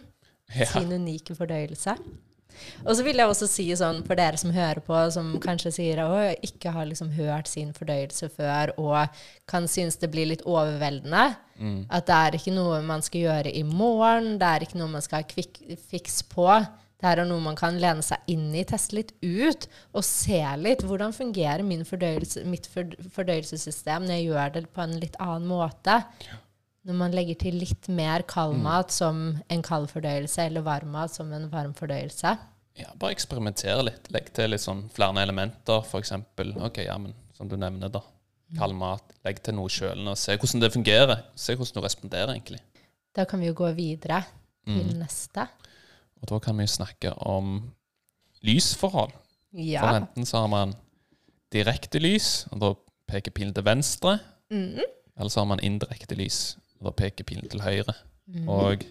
Ja. 0.56 0.64
Sin 0.70 0.94
unike 0.94 1.36
fordøyelse. 1.36 1.98
Og 2.84 2.96
så 2.96 3.04
vil 3.06 3.20
jeg 3.20 3.30
også 3.30 3.48
si 3.50 3.66
sånn 3.78 4.02
for 4.06 4.18
dere 4.18 4.40
som 4.40 4.54
hører 4.54 4.80
på, 4.84 4.96
som 5.14 5.34
kanskje 5.42 5.74
sier 5.78 6.02
at 6.04 6.14
«Å, 6.14 6.24
ikke 6.48 6.72
har 6.74 6.88
liksom 6.88 7.12
hørt 7.18 7.50
sin 7.50 7.74
fordøyelse 7.76 8.30
før, 8.34 8.74
og 8.80 9.20
kan 9.50 9.68
synes 9.70 10.00
det 10.00 10.10
blir 10.12 10.30
litt 10.30 10.44
overveldende. 10.48 11.30
Mm. 11.58 11.78
At 11.90 12.08
det 12.08 12.18
er 12.18 12.38
ikke 12.38 12.54
noe 12.56 12.82
man 12.86 13.02
skal 13.04 13.26
gjøre 13.26 13.54
i 13.54 13.64
morgen, 13.66 14.36
det 14.40 14.50
er 14.50 14.66
ikke 14.66 14.78
noe 14.80 14.92
man 14.92 15.04
skal 15.04 15.24
ha 15.24 15.46
fix 15.90 16.22
på. 16.28 16.50
Det 16.98 17.06
her 17.06 17.20
er 17.22 17.28
noe 17.30 17.42
man 17.42 17.54
kan 17.58 17.76
lene 17.78 18.02
seg 18.02 18.26
inn 18.32 18.48
i, 18.58 18.64
teste 18.66 18.96
litt 18.96 19.12
ut, 19.22 19.68
og 19.94 20.02
se 20.06 20.40
litt 20.58 20.82
hvordan 20.82 21.14
fungerer 21.14 21.62
min 21.66 21.84
fordøyelse, 21.86 22.42
mitt 22.50 22.66
ford- 22.72 22.96
fordøyelsessystem 23.14 24.08
når 24.08 24.16
jeg 24.16 24.28
gjør 24.32 24.54
det 24.56 24.64
på 24.74 24.82
en 24.82 24.96
litt 24.98 25.18
annen 25.22 25.46
måte. 25.46 26.00
Når 26.88 26.96
man 26.96 27.12
legger 27.12 27.36
til 27.36 27.58
litt 27.60 27.88
mer 27.92 28.22
kaldmat 28.28 28.90
som 28.94 29.18
en 29.52 29.62
kald 29.62 29.90
fordøyelse, 29.92 30.46
eller 30.48 30.64
varmmat 30.64 31.12
som 31.12 31.32
en 31.36 31.50
varm 31.52 31.74
fordøyelse. 31.76 32.32
Ja, 32.78 32.92
bare 32.96 33.12
eksperimentere 33.12 33.82
litt. 33.84 34.06
Legg 34.14 34.30
til 34.32 34.48
litt 34.54 34.62
sånn 34.64 34.86
flere 34.94 35.20
elementer, 35.20 35.82
f.eks. 35.84 36.12
Ok, 36.64 36.78
ja, 36.86 36.96
men 37.02 37.12
som 37.36 37.48
du 37.50 37.56
nevner, 37.60 37.90
da. 37.92 38.00
Kald 38.56 38.72
mat. 38.80 39.04
Legg 39.26 39.42
til 39.44 39.58
noe 39.58 39.68
kjølende, 39.68 40.14
og 40.14 40.20
se 40.20 40.36
hvordan 40.38 40.62
det 40.64 40.70
fungerer. 40.72 41.24
Se 41.36 41.52
hvordan 41.58 41.76
du 41.76 41.84
responderer, 41.84 42.32
egentlig. 42.32 42.62
Da 43.18 43.26
kan 43.28 43.40
vi 43.42 43.50
jo 43.50 43.56
gå 43.58 43.68
videre 43.76 44.22
til 44.64 44.84
Mm. 44.94 44.98
neste. 45.02 45.44
Og 46.22 46.28
da 46.28 46.38
kan 46.38 46.56
vi 46.56 46.66
snakke 46.66 47.12
om 47.26 47.72
lysforhold. 48.44 49.12
Ja. 49.52 49.80
For 49.82 49.96
enten 50.00 50.26
så 50.28 50.42
har 50.44 50.48
man 50.52 50.74
direkte 51.52 52.00
lys, 52.00 52.46
og 52.52 52.60
da 52.62 52.72
peker 53.08 53.32
pilen 53.34 53.54
til 53.56 53.64
venstre. 53.64 54.18
Mm. 54.52 54.80
Eller 55.18 55.30
så 55.32 55.40
har 55.40 55.46
man 55.50 55.60
indirekte 55.64 56.16
lys, 56.18 56.56
da 56.84 56.94
peker 56.94 57.26
pilen 57.26 57.48
til 57.50 57.62
høyre. 57.64 57.94
Mm. 58.28 58.48
Og 58.48 58.84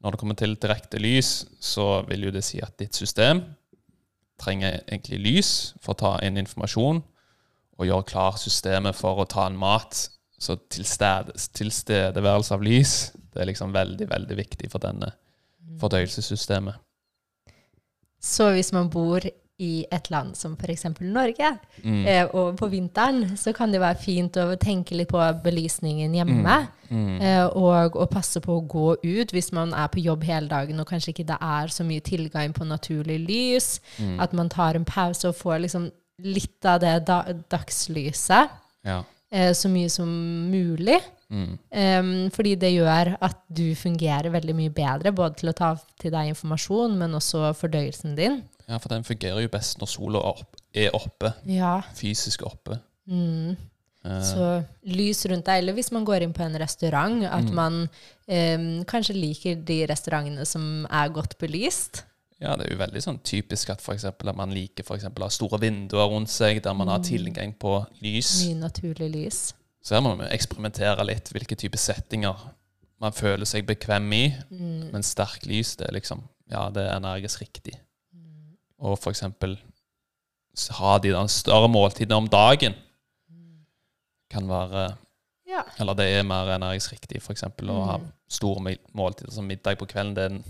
når 0.00 0.14
det 0.14 0.20
kommer 0.20 0.38
til 0.38 0.56
direkte 0.60 1.00
lys, 1.02 1.46
så 1.60 2.02
vil 2.08 2.28
jo 2.28 2.34
det 2.34 2.44
si 2.46 2.60
at 2.62 2.76
ditt 2.80 2.96
system 2.96 3.42
trenger 4.40 4.82
egentlig 4.84 5.20
lys 5.24 5.52
for 5.80 5.94
å 5.94 6.00
ta 6.00 6.12
inn 6.24 6.36
informasjon 6.40 7.00
og 7.76 7.88
gjøre 7.88 8.08
klar 8.08 8.36
systemet 8.40 8.96
for 8.96 9.20
å 9.20 9.28
ta 9.28 9.46
en 9.48 9.58
mat. 9.58 10.06
Så 10.36 10.58
tilstedeværelse 10.68 12.54
av 12.56 12.64
lys 12.64 12.96
det 13.32 13.42
er 13.42 13.50
liksom 13.50 13.72
veldig, 13.72 14.08
veldig 14.08 14.36
viktig 14.36 14.68
for 14.72 14.80
denne 14.84 15.10
fordøyelsessystemet. 15.80 16.76
Så 18.22 18.50
hvis 18.54 18.72
man 18.72 18.88
bor 18.92 19.24
i 19.58 19.86
et 19.90 20.10
land 20.12 20.34
som 20.36 20.52
f.eks. 20.60 20.84
Norge, 21.00 21.48
Mm. 21.82 22.06
eh, 22.06 22.24
og 22.34 22.56
på 22.58 22.68
vinteren, 22.68 23.36
så 23.36 23.54
kan 23.56 23.72
det 23.72 23.80
være 23.80 23.96
fint 24.02 24.36
å 24.36 24.56
tenke 24.60 24.94
litt 24.94 25.08
på 25.08 25.20
belysningen 25.42 26.12
hjemme. 26.14 26.56
Mm. 26.90 27.20
Eh, 27.20 27.46
og, 27.46 27.96
og 27.96 28.10
passe 28.10 28.40
på 28.40 28.58
å 28.58 28.66
gå 28.68 28.96
ut 29.02 29.32
hvis 29.32 29.52
man 29.52 29.72
er 29.74 29.88
på 29.88 30.02
jobb 30.04 30.22
hele 30.28 30.48
dagen 30.48 30.78
og 30.80 30.86
kanskje 30.86 31.14
ikke 31.14 31.26
det 31.26 31.38
er 31.40 31.72
så 31.72 31.84
mye 31.88 32.00
tilgang 32.04 32.52
på 32.52 32.64
naturlig 32.68 33.18
lys. 33.26 33.80
Mm. 33.98 34.20
At 34.20 34.32
man 34.36 34.48
tar 34.52 34.76
en 34.76 34.84
pause 34.84 35.28
og 35.28 35.36
får 35.40 35.62
liksom 35.64 35.90
litt 36.22 36.64
av 36.64 36.80
det 36.80 36.94
da, 37.08 37.22
dagslyset. 37.52 38.50
Ja. 38.86 39.02
Eh, 39.32 39.52
så 39.56 39.68
mye 39.72 39.88
som 39.90 40.08
mulig. 40.52 41.00
Mm. 41.30 41.58
Em, 41.74 42.10
fordi 42.30 42.54
det 42.60 42.70
gjør 42.76 43.16
at 43.20 43.40
du 43.50 43.74
fungerer 43.74 44.30
veldig 44.30 44.54
mye 44.54 44.70
bedre, 44.70 45.10
både 45.12 45.40
til 45.40 45.50
å 45.50 45.56
ta 45.58 45.72
til 45.98 46.12
deg 46.14 46.28
informasjon, 46.30 46.94
men 47.00 47.16
også 47.18 47.50
fordøyelsen 47.58 48.14
din. 48.18 48.42
Ja, 48.68 48.78
for 48.78 48.88
den 48.88 49.04
fungerer 49.04 49.40
jo 49.42 49.48
best 49.52 49.78
når 49.78 49.88
sola 49.88 50.18
er 50.18 50.32
opp- 50.42 50.56
er 50.74 50.90
oppe, 50.94 51.32
Ja. 51.46 51.80
fysisk 51.94 52.42
oppe. 52.46 52.80
Mm. 53.08 53.56
Eh, 54.04 54.22
Så 54.22 54.64
lys 54.84 55.24
rundt 55.26 55.44
deg, 55.46 55.58
eller 55.62 55.72
hvis 55.74 55.90
man 55.92 56.04
går 56.04 56.22
inn 56.22 56.32
på 56.32 56.42
en 56.44 56.54
restaurant, 56.58 57.24
at 57.24 57.44
Mm. 57.44 57.54
man 57.54 57.88
eh, 58.28 58.58
kanskje 58.84 59.14
liker 59.14 59.54
de 59.64 59.86
restaurantene 59.86 60.44
som 60.46 60.86
er 60.90 61.08
godt 61.08 61.38
belyst. 61.38 62.02
Ja, 62.40 62.54
det 62.56 62.66
er 62.66 62.76
jo 62.76 62.82
veldig 62.84 63.02
sånn 63.02 63.18
typisk 63.22 63.70
at, 63.70 63.80
for 63.80 63.94
eksempel, 63.94 64.28
at 64.28 64.36
man 64.36 64.50
liker 64.52 64.84
for 64.84 64.94
eksempel, 64.96 65.22
å 65.22 65.26
ha 65.26 65.28
store 65.30 65.58
vinduer 65.58 66.08
rundt 66.10 66.28
seg, 66.28 66.62
der 66.62 66.74
man 66.74 66.88
har 66.88 66.98
tilgang 66.98 67.54
på 67.58 67.86
lys. 68.02 68.44
Mye 68.46 68.56
naturlig 68.60 69.10
lys. 69.14 69.54
Så 69.82 69.94
her 69.94 70.00
må 70.02 70.16
vi 70.18 70.24
eksperimentere 70.36 71.04
litt 71.06 71.30
hvilke 71.32 71.56
type 71.56 71.78
settinger 71.78 72.36
man 73.00 73.12
føler 73.12 73.44
seg 73.46 73.64
bekvem 73.66 74.12
i. 74.12 74.34
Mm. 74.52 74.92
Men 74.92 75.02
sterkt 75.02 75.46
lys 75.46 75.76
det 75.76 75.88
er 75.88 75.92
liksom 75.92 76.22
ja, 76.50 76.68
det 76.70 76.84
ernæres 76.90 77.38
riktig. 77.40 77.74
Og 78.78 78.98
eksempel 79.10 79.56
ha 80.78 80.98
de 80.98 81.12
der 81.12 81.26
større 81.32 81.68
måltidene 81.68 82.16
om 82.16 82.28
dagen 82.28 82.74
kan 84.30 84.48
være 84.48 84.96
Ja. 85.46 85.62
Eller 85.78 85.94
det 85.94 86.06
er 86.10 86.24
mer 86.26 86.48
ernæringsriktig, 86.56 87.20
f.eks. 87.22 87.44
å 87.46 87.84
ha 87.86 87.96
Mm. 87.98 88.06
store 88.28 88.76
måltider 88.92 89.30
som 89.32 89.46
middag 89.46 89.78
på 89.78 89.86
kvelden. 89.86 90.14
Det 90.16 90.24
er, 90.24 90.42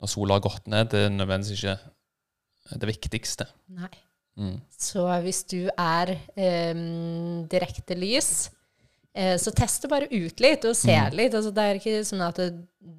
når 0.00 0.08
sola 0.10 0.34
har 0.34 0.40
gått 0.40 0.66
ned, 0.66 0.90
det 0.90 1.04
er 1.04 1.08
nødvendigvis 1.14 1.62
ikke 1.62 1.78
det 2.80 2.88
viktigste. 2.88 3.46
Nei. 3.68 3.88
Mm. 4.36 4.60
Så 4.76 5.06
hvis 5.22 5.44
du 5.44 5.70
er 5.78 6.16
um, 6.74 7.46
direkte 7.46 7.94
lys, 7.94 8.50
så 9.14 9.52
test 9.54 9.82
det 9.82 9.88
bare 9.90 10.08
ut 10.10 10.40
litt 10.40 10.64
og 10.64 10.74
se 10.74 10.90
Mm. 10.96 11.14
litt. 11.14 11.34
Altså, 11.34 11.52
det 11.54 11.62
er 11.62 11.74
ikke 11.78 12.00
sånn 12.04 12.20
at 12.28 12.34
det, 12.36 12.48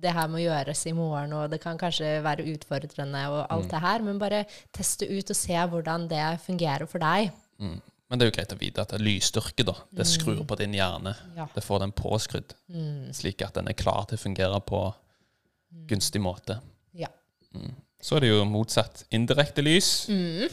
det 0.01 0.13
her 0.13 0.27
må 0.31 0.37
gjøres 0.39 0.85
i 0.87 0.93
morgen, 0.93 1.33
og 1.33 1.49
det 1.51 1.59
kan 1.61 1.77
kanskje 1.77 2.21
være 2.23 2.45
utfordrende 2.53 3.25
og 3.29 3.47
alt 3.51 3.65
Mm. 3.65 3.69
det 3.71 3.81
her, 3.81 3.99
men 4.01 4.17
bare 4.19 4.45
test 4.71 4.99
det 4.99 5.09
ut 5.11 5.29
og 5.29 5.35
se 5.35 5.53
hvordan 5.53 6.07
det 6.07 6.39
fungerer 6.45 6.87
for 6.87 6.99
deg. 6.99 7.31
Mm. 7.59 7.81
Men 8.09 8.19
det 8.19 8.25
er 8.27 8.31
jo 8.31 8.35
greit 8.37 8.53
å 8.53 8.59
vite 8.59 8.79
at 8.81 8.89
det 8.89 8.99
er 9.01 9.03
lysstyrke, 9.03 9.65
da. 9.65 9.73
Det 9.93 10.05
skrur 10.05 10.45
på 10.45 10.55
din 10.57 10.71
hjerne. 10.73 11.15
Ja. 11.35 11.47
Det 11.53 11.63
får 11.63 11.79
den 11.79 11.91
påskrudd, 11.91 12.53
Mm. 12.69 13.09
slik 13.13 13.41
at 13.41 13.53
den 13.55 13.67
er 13.67 13.73
klar 13.73 14.05
til 14.07 14.17
å 14.17 14.21
fungere 14.21 14.61
på 14.63 14.93
gunstig 15.87 16.21
måte. 16.21 16.59
Ja. 16.93 17.07
Mm. 17.53 17.73
Så 18.01 18.15
er 18.17 18.19
det 18.21 18.29
jo 18.29 18.45
motsatt. 18.45 19.03
Indirekte 19.11 19.63
lys. 19.63 20.07
Mm. 20.07 20.49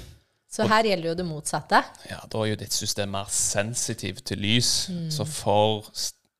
Så 0.53 0.67
her 0.69 0.85
gjelder 0.85 1.09
jo 1.09 1.15
det 1.17 1.25
motsatte. 1.25 1.79
Ja, 2.11 2.19
da 2.29 2.43
er 2.43 2.51
jo 2.51 2.59
ditt 2.61 2.75
system 2.77 3.15
mer 3.15 3.31
sensitiv 3.33 4.21
til 4.21 4.43
lys. 4.45 4.91
Mm. 4.93 5.07
Så 5.15 5.25
for 5.25 5.89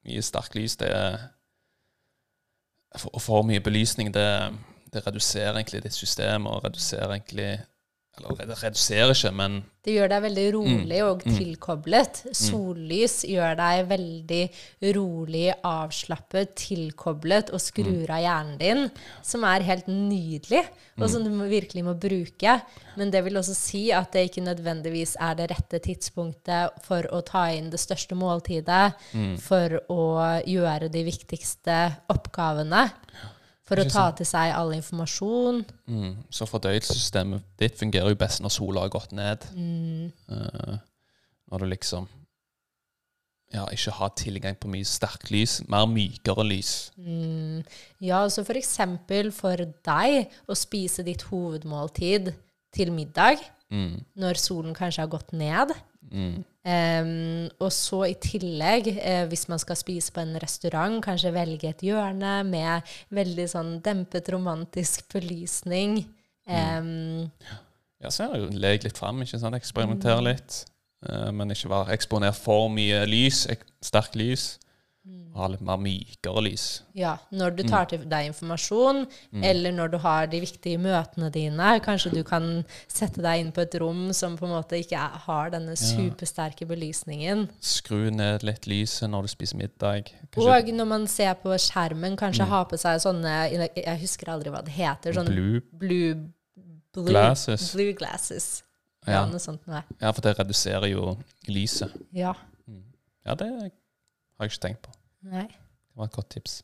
mye 0.05 0.25
sterkt 0.25 0.57
lys, 0.59 0.77
det 0.83 0.91
er 0.93 1.17
for, 2.99 3.21
for 3.25 3.47
mye 3.49 3.63
belysning, 3.65 4.13
det, 4.13 4.27
det 4.93 5.07
reduserer 5.07 5.57
egentlig 5.57 5.83
ditt 5.87 5.97
system, 5.97 6.47
og 6.47 6.65
reduserer 6.65 7.15
egentlig 7.15 7.55
Eller 8.19 8.37
det 8.45 8.57
reduserer 8.61 9.15
ikke, 9.15 9.31
men 9.35 9.55
Det 9.83 9.95
gjør 9.97 10.11
deg 10.13 10.23
veldig 10.23 10.43
rolig 10.55 10.99
og 11.03 11.23
Mm. 11.25 11.33
tilkoblet. 11.39 12.19
Sollys 12.37 13.25
gjør 13.25 13.57
deg 13.57 13.89
veldig 13.89 14.43
rolig, 14.95 15.55
avslappet, 15.65 16.53
tilkoblet 16.55 17.51
og 17.51 17.59
skrur 17.59 18.11
av 18.13 18.21
hjernen 18.23 18.59
din, 18.61 18.91
som 19.23 19.43
er 19.49 19.65
helt 19.67 19.87
nydelig, 19.89 20.63
og 21.01 21.09
som 21.11 21.25
du 21.25 21.31
virkelig 21.49 21.83
må 21.83 21.95
bruke. 21.99 22.61
Men 22.97 23.11
det 23.11 23.25
vil 23.25 23.35
også 23.41 23.57
si 23.57 23.91
at 23.91 24.13
det 24.13 24.29
ikke 24.31 24.45
nødvendigvis 24.45 25.17
er 25.19 25.35
det 25.35 25.51
rette 25.51 25.81
tidspunktet 25.83 26.71
for 26.85 27.03
å 27.11 27.25
ta 27.25 27.47
inn 27.51 27.71
det 27.71 27.81
største 27.81 28.15
måltidet, 28.15 28.93
for 29.41 29.81
å 29.89 30.43
gjøre 30.47 30.93
de 30.93 31.03
viktigste 31.03 31.97
oppgavene, 32.13 32.93
for 33.69 33.79
å 33.79 33.87
ta 33.87 34.09
til 34.19 34.27
seg 34.27 34.55
all 34.57 34.73
informasjon. 34.77 35.63
mm, 35.87 36.17
så 36.35 36.49
fordøyelsessystemet 36.51 37.45
ditt 37.61 37.79
fungerer 37.79 38.11
jo 38.11 38.19
best 38.19 38.43
når 38.43 38.57
sola 38.57 38.87
har 38.87 38.93
gått 38.95 39.15
ned. 39.17 39.47
Mm. 39.55 40.11
Uh, 40.31 40.77
når 41.53 41.65
du 41.65 41.71
liksom 41.71 42.09
ja, 43.53 43.67
ikke 43.69 43.93
har 43.93 44.13
tilgang 44.17 44.55
på 44.57 44.71
mye 44.73 44.89
sterkt 44.89 45.29
lys. 45.31 45.59
Mer 45.69 45.85
mykere 45.87 46.45
lys. 46.49 46.91
Mm, 46.97 47.61
ja, 48.01 48.23
så 48.33 48.47
for 48.49 48.57
eksempel 48.57 49.29
for 49.37 49.61
deg 49.85 50.33
å 50.49 50.57
spise 50.57 51.05
ditt 51.05 51.27
hovedmåltid 51.29 52.33
til 52.73 52.95
middag 52.97 53.43
Mm, 53.73 54.03
når 54.21 54.41
solen 54.41 54.77
kanskje 54.77 55.05
har 55.05 55.11
gått 55.13 55.33
ned. 55.33 55.73
Mm, 56.65 56.73
Em, 56.73 57.49
og 57.59 57.73
så 57.75 58.05
i 58.07 58.15
tillegg, 58.23 58.93
eh, 58.95 59.25
hvis 59.27 59.49
man 59.51 59.59
skal 59.59 59.77
spise 59.77 60.13
på 60.15 60.23
en 60.23 60.37
restaurant, 60.39 61.01
kanskje 61.03 61.35
velge 61.35 61.69
et 61.73 61.83
hjørne 61.83 62.43
med 62.47 62.83
veldig 63.11 63.49
sånn 63.51 63.73
dempet 63.83 64.31
romantisk 64.31 65.09
belysning. 65.13 66.05
Em, 66.47 67.31
Ja, 68.03 68.11
så 68.11 68.25
er 68.25 68.33
det 68.33 68.41
jo 68.43 68.59
leg 68.59 68.83
litt 68.83 68.99
fram, 68.99 69.21
ikke 69.23 69.39
sant? 69.39 69.55
eksperimentere 69.55 70.23
litt. 70.23 70.65
Uh, 71.03 71.31
men 71.31 71.51
ikke 71.51 71.71
være 71.71 71.95
eksponert 71.95 72.35
for 72.39 72.69
mye 72.71 73.05
lys, 73.07 73.47
ek 73.51 73.63
sterk 73.83 74.15
lys. 74.15 74.59
Ha 75.35 75.47
litt 75.51 75.63
mer 75.67 75.81
mykere 75.83 76.43
lys. 76.47 76.65
ja, 76.95 77.17
når 77.35 77.57
du 77.57 77.63
tar 77.67 77.89
til 77.91 78.05
deg 78.07 78.29
informasjon, 78.29 79.01
eller 79.43 79.75
når 79.75 79.91
du 79.91 79.97
har 80.05 80.29
de 80.31 80.39
viktige 80.45 80.79
møtene 80.79 81.31
dine, 81.35 81.71
kanskje 81.83 82.13
du 82.15 82.21
kan 82.23 82.63
sette 82.87 83.25
deg 83.25 83.43
inn 83.43 83.51
på 83.55 83.65
et 83.65 83.75
rom 83.83 84.13
som 84.15 84.37
på 84.39 84.47
en 84.47 84.55
måte 84.55 84.79
ikke 84.79 85.01
har 85.27 85.51
denne 85.51 85.75
supersterke 85.75 86.69
belysningen. 86.71 87.49
Skru 87.59 88.13
ned 88.15 88.47
litt 88.47 88.71
lyset 88.71 89.11
når 89.11 89.27
du 89.27 89.33
spiser 89.35 89.59
middag. 89.59 90.13
Og 90.39 90.71
når 90.71 90.91
man 90.95 91.09
ser 91.11 91.35
på 91.43 91.59
skjermen, 91.59 92.15
kanskje 92.21 92.47
ha 92.47 92.63
på 92.69 92.79
seg 92.79 93.03
sånne 93.03 93.35
Jeg 93.51 93.99
husker 94.05 94.31
aldri 94.37 94.55
hva 94.55 94.63
det 94.63 94.77
heter. 94.77 95.19
Sånn 95.19 95.33
blue 95.33 95.65
blue, 95.83 96.15
blue 96.95 97.11
Glasses. 97.11 97.73
Blue 97.75 97.93
glasses. 97.99 98.63
Ja, 99.03 99.25
ja. 99.25 99.27
noe 99.27 99.43
sånt 99.43 99.67
ja, 99.67 100.11
for 100.13 100.23
det 100.23 100.37
reduserer 100.39 100.87
jo 100.93 101.17
lyset. 101.51 101.91
Ja. 102.15 102.37
Ja, 103.27 103.35
det 103.39 103.49
har 104.43 104.51
jeg 104.51 104.57
ikke 104.57 104.67
tenkt 104.67 104.85
på. 104.89 104.95
Nei. 105.33 105.47
Det 105.49 106.01
var 106.01 106.11
et 106.11 106.17
godt 106.19 106.31
tips. 106.35 106.61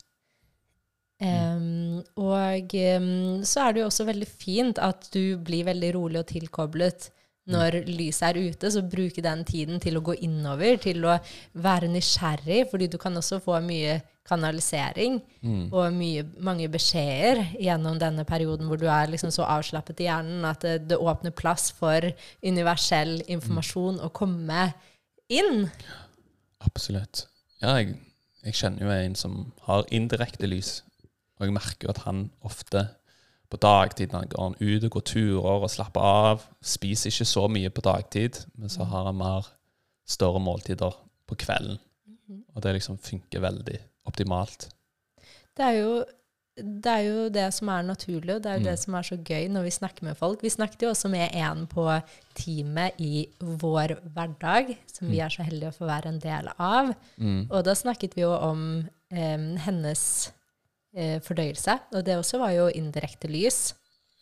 Um, 1.18 1.98
og 2.22 2.74
um, 2.78 3.42
så 3.42 3.64
er 3.64 3.72
det 3.74 3.80
jo 3.82 3.88
også 3.88 4.04
veldig 4.06 4.28
fint 4.30 4.78
at 4.78 5.08
du 5.14 5.38
blir 5.42 5.66
veldig 5.66 5.94
rolig 5.96 6.20
og 6.20 6.28
tilkoblet 6.30 7.08
når 7.48 7.78
lyset 7.88 8.26
er 8.28 8.50
ute, 8.52 8.68
så 8.70 8.82
bruke 8.84 9.22
den 9.24 9.40
tiden 9.48 9.80
til 9.80 9.96
å 9.96 10.02
gå 10.04 10.18
innover, 10.26 10.76
til 10.82 11.06
å 11.08 11.14
være 11.56 11.88
nysgjerrig, 11.88 12.66
fordi 12.68 12.90
du 12.92 12.98
kan 13.00 13.16
også 13.16 13.38
få 13.40 13.56
mye 13.64 14.02
kanalisering 14.28 15.22
Mm. 15.40 15.72
og 15.72 15.94
mye, 15.94 16.24
mange 16.44 16.68
beskjeder 16.68 17.54
gjennom 17.56 17.96
denne 17.98 18.24
perioden 18.28 18.68
hvor 18.68 18.76
du 18.76 18.84
er 18.90 19.08
liksom 19.08 19.30
så 19.32 19.46
avslappet 19.48 20.02
i 20.02 20.08
hjernen 20.10 20.44
at 20.44 20.60
det, 20.60 20.88
det 20.90 20.98
åpner 20.98 21.32
plass 21.32 21.70
for 21.72 22.04
universell 22.44 23.22
informasjon 23.30 24.02
å 24.04 24.10
komme 24.12 24.74
inn. 25.30 25.70
Absolutt. 26.60 27.24
Ja, 27.62 27.74
jeg, 27.80 27.96
jeg 28.44 28.54
kjenner 28.54 28.86
jo 28.86 28.92
en 28.94 29.16
som 29.18 29.38
har 29.66 29.88
indirekte 29.94 30.46
lys, 30.46 30.82
og 31.38 31.48
jeg 31.48 31.56
merker 31.56 31.88
jo 31.88 31.94
at 31.94 32.04
han 32.04 32.28
ofte 32.46 32.84
på 33.48 33.58
dagtid 33.62 34.12
når 34.12 34.24
han 34.24 34.32
går 34.32 34.56
ut 34.60 34.86
og 34.86 34.94
går 34.94 35.04
turer 35.08 35.64
og 35.64 35.70
slapper 35.72 36.04
av, 36.04 36.46
spiser 36.60 37.10
ikke 37.10 37.28
så 37.28 37.46
mye 37.50 37.70
på 37.72 37.84
dagtid, 37.84 38.42
men 38.60 38.72
så 38.72 38.86
har 38.88 39.08
han 39.08 39.18
mer 39.18 39.48
større 40.08 40.40
måltider 40.42 40.94
på 41.28 41.38
kvelden. 41.40 41.78
Og 42.54 42.62
det 42.62 42.74
liksom 42.76 42.98
funker 43.00 43.40
veldig 43.40 43.78
optimalt. 44.08 44.68
Det 45.56 45.64
er 45.64 45.78
jo 45.80 45.92
det, 46.58 46.92
er 46.92 47.02
jo 47.06 47.28
det 47.32 47.46
som 47.54 47.68
er 47.72 47.82
naturlig, 47.86 48.34
og 48.34 48.42
det 48.44 48.50
er 48.50 48.58
jo 48.58 48.64
Mm. 48.64 48.68
det 48.70 48.78
som 48.78 48.94
er 48.98 49.02
så 49.02 49.16
gøy 49.16 49.48
når 49.48 49.62
vi 49.62 49.70
snakker 49.70 50.02
med 50.04 50.16
folk. 50.18 50.42
Vi 50.42 50.50
snakket 50.50 50.82
jo 50.82 50.90
også 50.90 51.08
med 51.10 51.30
en 51.34 51.66
på 51.66 51.84
teamet 52.34 52.92
i 52.98 53.26
Vår 53.40 53.94
hverdag, 54.14 54.76
som 54.92 55.08
vi 55.10 55.20
er 55.20 55.28
så 55.30 55.42
heldige 55.46 55.70
å 55.72 55.76
få 55.78 55.86
være 55.86 56.08
en 56.12 56.18
del 56.22 56.48
av. 56.58 56.94
Mm. 57.18 57.46
Og 57.50 57.64
da 57.64 57.74
snakket 57.74 58.14
vi 58.16 58.22
jo 58.22 58.32
om 58.34 58.88
eh, 59.10 59.56
hennes 59.66 60.04
eh, 60.96 61.18
fordøyelse, 61.20 61.78
og 61.94 62.04
det 62.04 62.16
også 62.18 62.38
var 62.42 62.50
jo 62.56 62.68
indirekte 62.74 63.28
lys. 63.30 63.74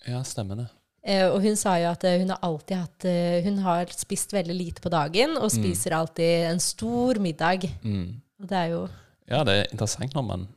Ja, 0.07 0.22
stemmer 0.22 0.57
det. 0.57 0.66
Eh, 1.07 1.27
og 1.31 1.40
hun 1.42 1.55
sa 1.57 1.77
jo 1.79 1.88
at 1.92 2.05
eh, 2.05 2.18
hun 2.18 2.31
har 2.35 2.38
alltid 2.42 2.77
hatt 2.77 3.05
eh, 3.07 3.44
Hun 3.44 3.59
har 3.62 3.87
spist 3.94 4.33
veldig 4.35 4.55
lite 4.57 4.83
på 4.83 4.90
dagen, 4.90 5.37
og 5.38 5.53
spiser 5.55 5.94
alltid 5.94 6.49
en 6.51 6.59
stor 6.61 7.18
middag. 7.22 7.68
Mm. 7.83 8.20
Og 8.42 8.49
det 8.51 8.59
er 8.59 8.72
jo 8.75 8.88
Ja, 9.31 9.44
det 9.46 9.55
er 9.55 9.70
interessant 9.72 10.14
når 10.14 10.22
man 10.27 10.49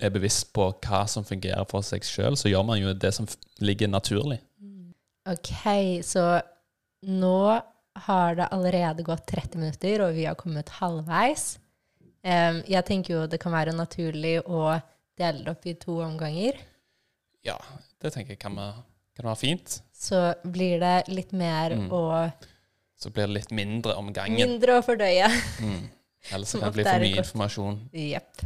er 0.00 0.12
bevisst 0.14 0.52
på 0.54 0.68
hva 0.84 1.00
som 1.10 1.24
fungerer 1.26 1.66
for 1.70 1.82
seg 1.86 2.04
sjøl, 2.06 2.36
så 2.38 2.50
gjør 2.50 2.64
man 2.68 2.78
jo 2.80 2.92
det 2.94 3.10
som 3.16 3.26
ligger 3.64 3.90
naturlig. 3.90 4.38
Ok, 5.28 5.50
så 6.06 6.40
nå 7.08 7.60
har 8.08 8.36
det 8.38 8.46
allerede 8.54 9.02
gått 9.04 9.26
30 9.26 9.58
minutter, 9.58 10.04
og 10.06 10.14
vi 10.14 10.24
har 10.28 10.38
kommet 10.38 10.70
halvveis. 10.78 11.58
Um, 12.22 12.62
jeg 12.66 12.84
tenker 12.86 13.14
jo 13.14 13.26
det 13.30 13.40
kan 13.42 13.52
være 13.54 13.74
naturlig 13.76 14.38
å 14.46 14.78
dele 15.18 15.42
det 15.44 15.52
opp 15.52 15.66
i 15.66 15.74
to 15.78 15.98
omganger. 16.04 16.58
Ja, 17.46 17.58
det 18.02 18.12
tenker 18.14 18.34
jeg 18.34 18.40
kan 18.42 18.56
kan 19.18 19.26
være 19.32 19.40
fint. 19.40 19.80
Så 19.94 20.18
blir 20.46 20.78
det 20.78 21.08
litt 21.10 21.32
mer 21.32 21.74
Mm. 21.74 21.88
å 21.90 22.32
Så 22.98 23.10
blir 23.10 23.26
det 23.26 23.34
litt 23.34 23.50
mindre 23.50 23.94
om 23.96 24.12
gangen. 24.12 24.36
mindre 24.48 24.78
å 24.78 24.82
fordøye. 24.82 25.26
Mm. 25.60 25.88
Ellers 26.32 26.52
kan 26.52 26.60
det 26.60 26.72
bli 26.74 26.84
for 26.84 26.98
mye 27.00 27.18
informasjon. 27.22 27.76
Jepp. 27.92 28.42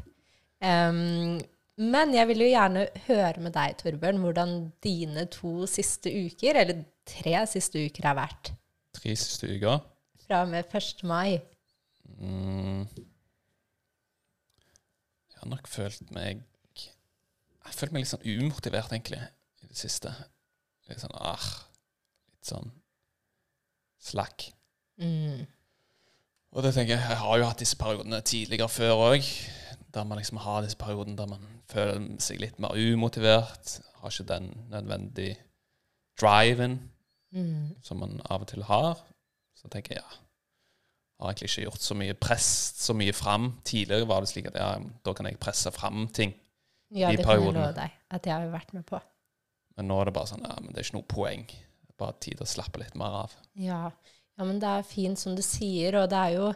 Em, 0.63 1.41
men 1.83 2.13
jeg 2.15 2.29
vil 2.31 2.45
jo 2.45 2.51
gjerne 2.53 2.85
høre 3.09 3.43
med 3.43 3.55
deg, 3.57 3.77
Torbjørn, 3.81 4.21
hvordan 4.23 4.53
dine 4.85 5.25
to 5.33 5.67
siste 5.71 6.13
uker, 6.13 6.59
eller 6.61 6.85
tre 7.09 7.35
siste 7.51 7.83
uker, 7.89 8.07
har 8.07 8.19
vært. 8.19 8.53
Tre 8.95 9.15
siste 9.19 9.49
uker. 9.51 9.81
Fra 10.27 10.45
og 10.45 10.53
med 10.53 10.69
1. 10.69 11.03
mai. 11.09 11.41
Mm. 12.21 12.85
Jeg 15.33 15.41
har 15.41 15.49
nok 15.51 15.67
følt 15.67 16.11
meg 16.15 16.43
Jeg 16.77 17.71
har 17.71 17.75
følt 17.75 17.95
meg 17.95 18.05
litt 18.05 18.13
sånn 18.13 18.27
umotivert, 18.27 18.93
egentlig, 18.93 19.23
i 19.63 19.71
det 19.71 19.79
siste. 19.79 20.13
Litt 20.91 21.03
sånn 21.03 21.17
ah, 21.19 21.49
Litt 22.35 22.53
sånn 22.53 22.71
slack. 24.03 24.51
Mm. 25.01 25.47
Og 26.53 26.65
det 26.67 26.75
tenker 26.77 26.97
jeg, 26.97 27.03
jeg 27.07 27.21
har 27.23 27.39
jo 27.39 27.49
hatt 27.49 27.63
disse 27.63 27.79
periodene 27.81 28.21
tidligere 28.27 28.69
før 28.71 29.07
òg. 29.09 29.29
Der 29.95 30.05
man 30.09 30.19
liksom 30.19 30.41
har 30.41 30.63
disse 30.65 30.79
periodene 30.81 31.17
der 31.19 31.29
man 31.31 31.43
føler 31.69 32.07
seg 32.23 32.41
litt 32.41 32.59
mer 32.63 32.77
umotivert, 32.77 33.79
har 34.01 34.11
ikke 34.13 34.29
den 34.33 34.51
nødvendige 34.73 35.37
driven 36.21 36.81
Mm. 37.33 37.71
som 37.81 37.97
man 37.97 38.21
av 38.29 38.43
og 38.43 38.49
til 38.51 38.63
har. 38.69 38.99
Så 39.57 39.69
tenker 39.73 39.95
jeg 39.95 40.03
ja, 40.03 40.17
har 41.21 41.31
egentlig 41.31 41.49
ikke 41.49 41.63
gjort 41.65 41.81
så 41.81 41.95
mye 41.97 42.15
press 42.21 42.49
så 42.77 42.93
mye 42.93 43.13
fram. 43.17 43.47
Tidligere 43.65 44.09
var 44.11 44.21
det 44.21 44.29
slik 44.29 44.51
at 44.51 44.59
ja, 44.61 44.75
da 45.05 45.15
kan 45.17 45.27
jeg 45.31 45.39
presse 45.41 45.73
fram 45.73 46.09
ting. 46.13 46.35
Ja, 46.93 47.09
I 47.09 47.17
det 47.17 47.25
kan 47.25 47.41
jeg 47.41 47.55
love 47.55 47.73
deg 47.73 47.95
at 48.13 48.27
jeg 48.29 48.35
har 48.35 48.53
vært 48.53 48.75
med 48.77 48.85
på. 48.85 49.01
Men 49.79 49.89
nå 49.89 49.97
er 50.01 50.11
det 50.11 50.15
bare 50.19 50.29
sånn 50.29 50.45
ja, 50.45 50.59
men 50.61 50.75
det 50.75 50.83
er 50.83 50.89
ikke 50.91 50.99
noe 50.99 51.09
poeng. 51.09 51.47
Det 51.49 51.95
er 51.95 51.99
bare 52.05 52.19
tid 52.21 52.43
å 52.45 52.51
slappe 52.53 52.83
litt 52.83 52.99
mer 53.01 53.17
av. 53.23 53.37
Ja. 53.57 53.81
ja, 54.37 54.45
men 54.45 54.61
det 54.61 54.69
er 54.69 54.85
fint 54.85 55.19
som 55.19 55.33
du 55.39 55.41
sier, 55.47 55.97
og 56.03 56.11
det 56.13 56.21
er 56.21 56.37
jo 56.37 56.53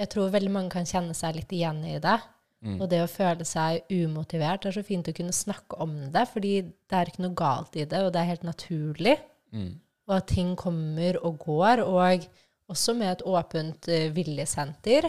Jeg 0.00 0.08
tror 0.14 0.30
veldig 0.32 0.50
mange 0.54 0.70
kan 0.72 0.86
kjenne 0.88 1.12
seg 1.12 1.34
litt 1.36 1.50
igjen 1.52 1.82
i 1.84 1.98
det. 2.00 2.14
Mm. 2.60 2.76
Og 2.76 2.90
det 2.92 3.00
å 3.00 3.08
føle 3.08 3.46
seg 3.48 3.86
umotivert, 3.88 4.62
det 4.62 4.70
er 4.70 4.76
så 4.76 4.84
fint 4.84 5.08
å 5.08 5.16
kunne 5.16 5.32
snakke 5.32 5.78
om 5.80 5.94
det, 6.12 6.26
fordi 6.28 6.54
det 6.68 6.98
er 6.98 7.08
ikke 7.08 7.24
noe 7.24 7.38
galt 7.38 7.78
i 7.78 7.86
det, 7.88 8.02
og 8.04 8.12
det 8.12 8.20
er 8.20 8.32
helt 8.34 8.44
naturlig. 8.44 9.16
Mm. 9.56 9.72
Og 10.10 10.16
at 10.18 10.28
ting 10.28 10.52
kommer 10.60 11.16
og 11.24 11.38
går, 11.40 11.84
og 11.86 12.26
også 12.70 12.94
med 12.98 13.14
et 13.14 13.26
åpent 13.26 13.88
uh, 13.90 14.08
viljesenter. 14.14 15.08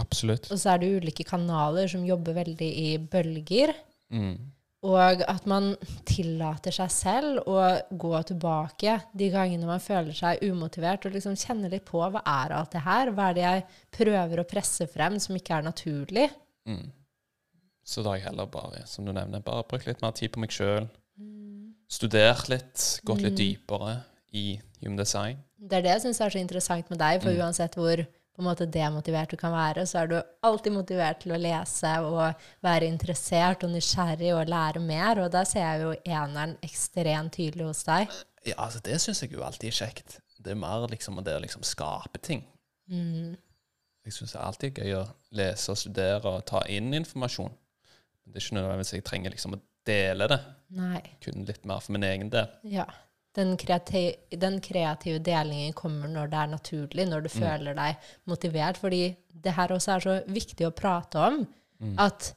Absolutt. 0.00 0.50
Og 0.52 0.60
så 0.60 0.74
er 0.74 0.82
det 0.82 0.90
ulike 0.98 1.24
kanaler 1.28 1.88
som 1.90 2.04
jobber 2.06 2.36
veldig 2.42 2.68
i 2.82 2.90
bølger. 3.00 3.72
Mm. 4.12 4.36
Og 4.82 5.20
at 5.30 5.44
man 5.46 5.72
tillater 6.08 6.74
seg 6.74 6.90
selv 6.90 7.46
å 7.46 7.58
gå 8.02 8.12
tilbake 8.26 8.96
de 9.14 9.28
gangene 9.30 9.68
man 9.68 9.82
føler 9.82 10.16
seg 10.16 10.42
umotivert, 10.42 11.06
og 11.06 11.14
liksom 11.14 11.38
kjenne 11.38 11.70
litt 11.70 11.86
på 11.86 12.02
hva 12.02 12.20
er 12.20 12.56
alt 12.56 12.74
det 12.74 12.82
her? 12.82 13.12
Hva 13.14 13.28
er 13.30 13.36
det 13.36 13.44
jeg 13.46 13.66
prøver 13.94 14.42
å 14.42 14.48
presse 14.48 14.88
frem 14.90 15.20
som 15.22 15.38
ikke 15.38 15.60
er 15.60 15.68
naturlig? 15.68 16.26
Mm. 16.68 16.90
Så 17.84 18.02
da 18.02 18.10
har 18.12 18.20
jeg 18.20 18.26
heller 18.28 18.46
bare, 18.46 18.84
som 18.86 19.04
du 19.04 19.12
nevner, 19.12 19.42
bare 19.42 19.64
brukt 19.68 19.86
litt 19.86 20.02
mer 20.02 20.12
tid 20.12 20.30
på 20.32 20.40
meg 20.40 20.50
sjøl. 20.54 20.88
Studert 21.92 22.48
litt, 22.48 22.84
gått 23.04 23.20
litt 23.24 23.36
dypere 23.36 23.98
i 24.32 24.60
human 24.80 24.96
design. 24.96 25.42
Det 25.60 25.78
er 25.78 25.84
det 25.84 25.90
jeg 25.96 26.04
syns 26.06 26.20
er 26.24 26.32
så 26.32 26.40
interessant 26.40 26.88
med 26.90 26.98
deg, 27.02 27.20
for 27.22 27.30
Mm. 27.30 27.40
uansett 27.42 27.74
hvor 27.76 27.96
på 28.32 28.40
en 28.40 28.44
måte 28.46 28.64
demotivert 28.70 29.28
du 29.30 29.36
kan 29.36 29.52
være, 29.52 29.84
så 29.86 29.98
er 30.02 30.06
du 30.08 30.22
alltid 30.42 30.72
motivert 30.72 31.20
til 31.20 31.32
å 31.32 31.38
lese 31.38 31.90
og 32.00 32.34
være 32.62 32.88
interessert 32.88 33.62
og 33.62 33.70
nysgjerrig 33.70 34.32
og 34.34 34.48
lære 34.48 34.80
mer, 34.80 35.20
og 35.20 35.30
der 35.32 35.44
ser 35.44 35.60
jeg 35.60 35.82
jo 35.82 35.92
eneren 36.06 36.56
ekstremt 36.62 37.32
tydelig 37.36 37.66
hos 37.66 37.82
deg. 37.84 38.08
Ja, 38.46 38.54
altså 38.56 38.80
Det 38.82 38.98
syns 39.00 39.20
jeg 39.22 39.32
jo 39.32 39.42
alltid 39.42 39.68
er 39.68 39.86
kjekt. 39.86 40.18
Det 40.40 40.50
er 40.50 40.54
mer 40.54 40.88
liksom 40.88 41.22
det 41.22 41.36
å 41.36 41.42
liksom 41.44 41.62
skape 41.62 42.18
ting. 42.22 42.44
Mm. 42.88 43.36
Jeg 44.04 44.12
syns 44.16 44.32
det 44.34 44.40
er 44.40 44.46
alltid 44.48 44.78
gøy 44.82 44.94
å 44.98 45.04
lese 45.38 45.70
og 45.72 45.78
studere 45.78 46.32
og 46.36 46.44
ta 46.48 46.64
inn 46.68 46.90
informasjon. 46.96 47.52
Men 48.24 48.32
det 48.34 48.40
er 48.40 48.44
ikke 48.46 48.56
nødvendigvis 48.58 48.92
jeg 48.96 49.04
trenger 49.06 49.30
liksom 49.34 49.54
å 49.56 49.60
dele 49.86 50.26
det. 50.30 50.40
Nei. 50.78 51.00
Kun 51.22 51.44
litt 51.46 51.64
mer 51.66 51.80
for 51.82 51.94
min 51.94 52.06
egen 52.06 52.30
del. 52.32 52.50
Ja. 52.70 52.86
Den, 53.32 53.54
kreati 53.56 54.02
den 54.36 54.58
kreative 54.60 55.22
delingen 55.24 55.72
kommer 55.72 56.10
når 56.10 56.28
det 56.34 56.38
er 56.42 56.50
naturlig, 56.52 57.06
når 57.08 57.22
du 57.24 57.28
Mm. 57.30 57.38
føler 57.40 57.74
deg 57.78 57.96
motivert. 58.28 58.76
Fordi 58.76 59.16
det 59.32 59.54
her 59.56 59.68
også 59.68 59.94
er 59.96 60.00
så 60.00 60.16
viktig 60.26 60.66
å 60.66 60.74
prate 60.76 61.16
om. 61.18 61.46
Mm. 61.80 61.94
At 61.98 62.34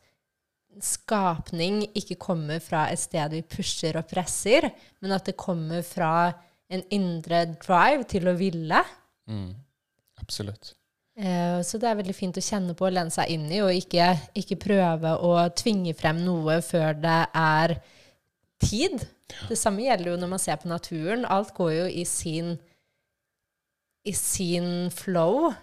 skapning 0.81 1.83
ikke 1.95 2.17
kommer 2.19 2.59
fra 2.63 2.85
et 2.91 2.99
sted 2.99 3.31
vi 3.31 3.41
pusher 3.41 3.97
og 3.99 4.07
presser, 4.09 4.69
men 5.01 5.11
at 5.15 5.25
det 5.29 5.35
kommer 5.39 5.81
fra 5.87 6.33
en 6.69 6.83
indre 6.95 7.43
drive 7.61 8.07
til 8.11 8.27
å 8.27 8.33
ville. 8.37 8.81
Mm. 9.29 9.53
Absolutt. 10.21 10.73
Eh, 11.15 11.61
Så 11.63 11.79
det 11.79 11.87
er 11.89 11.99
veldig 11.99 12.15
fint 12.15 12.37
å 12.37 12.43
kjenne 12.43 12.75
på 12.75 12.87
og 12.87 12.95
lene 12.95 13.13
seg 13.13 13.31
inn 13.31 13.45
i, 13.51 13.61
og 13.63 13.71
ikke, 13.71 14.09
ikke 14.35 14.59
prøve 14.59 15.15
å 15.23 15.35
tvinge 15.55 15.95
frem 15.95 16.19
noe 16.25 16.59
før 16.65 16.97
det 16.99 17.19
er 17.31 17.77
tid. 18.63 19.05
Det 19.49 19.57
samme 19.57 19.85
gjelder 19.85 20.11
jo 20.11 20.17
når 20.21 20.31
man 20.35 20.41
ser 20.41 20.59
på 20.61 20.69
naturen. 20.69 21.25
Alt 21.25 21.53
går 21.55 21.71
jo 21.73 21.85
i 21.87 22.03
sin, 22.07 22.55
i 24.05 24.13
sin 24.15 24.91
flow, 24.93 25.53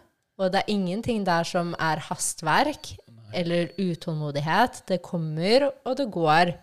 og 0.40 0.52
det 0.52 0.62
er 0.62 0.72
ingenting 0.72 1.22
der 1.28 1.44
som 1.46 1.76
er 1.78 2.02
hastverk 2.08 2.94
eller 3.36 3.70
utålmodighet. 3.78 4.82
Det 4.88 5.02
kommer, 5.04 5.70
og 5.84 5.96
det 6.00 6.08
går, 6.12 6.54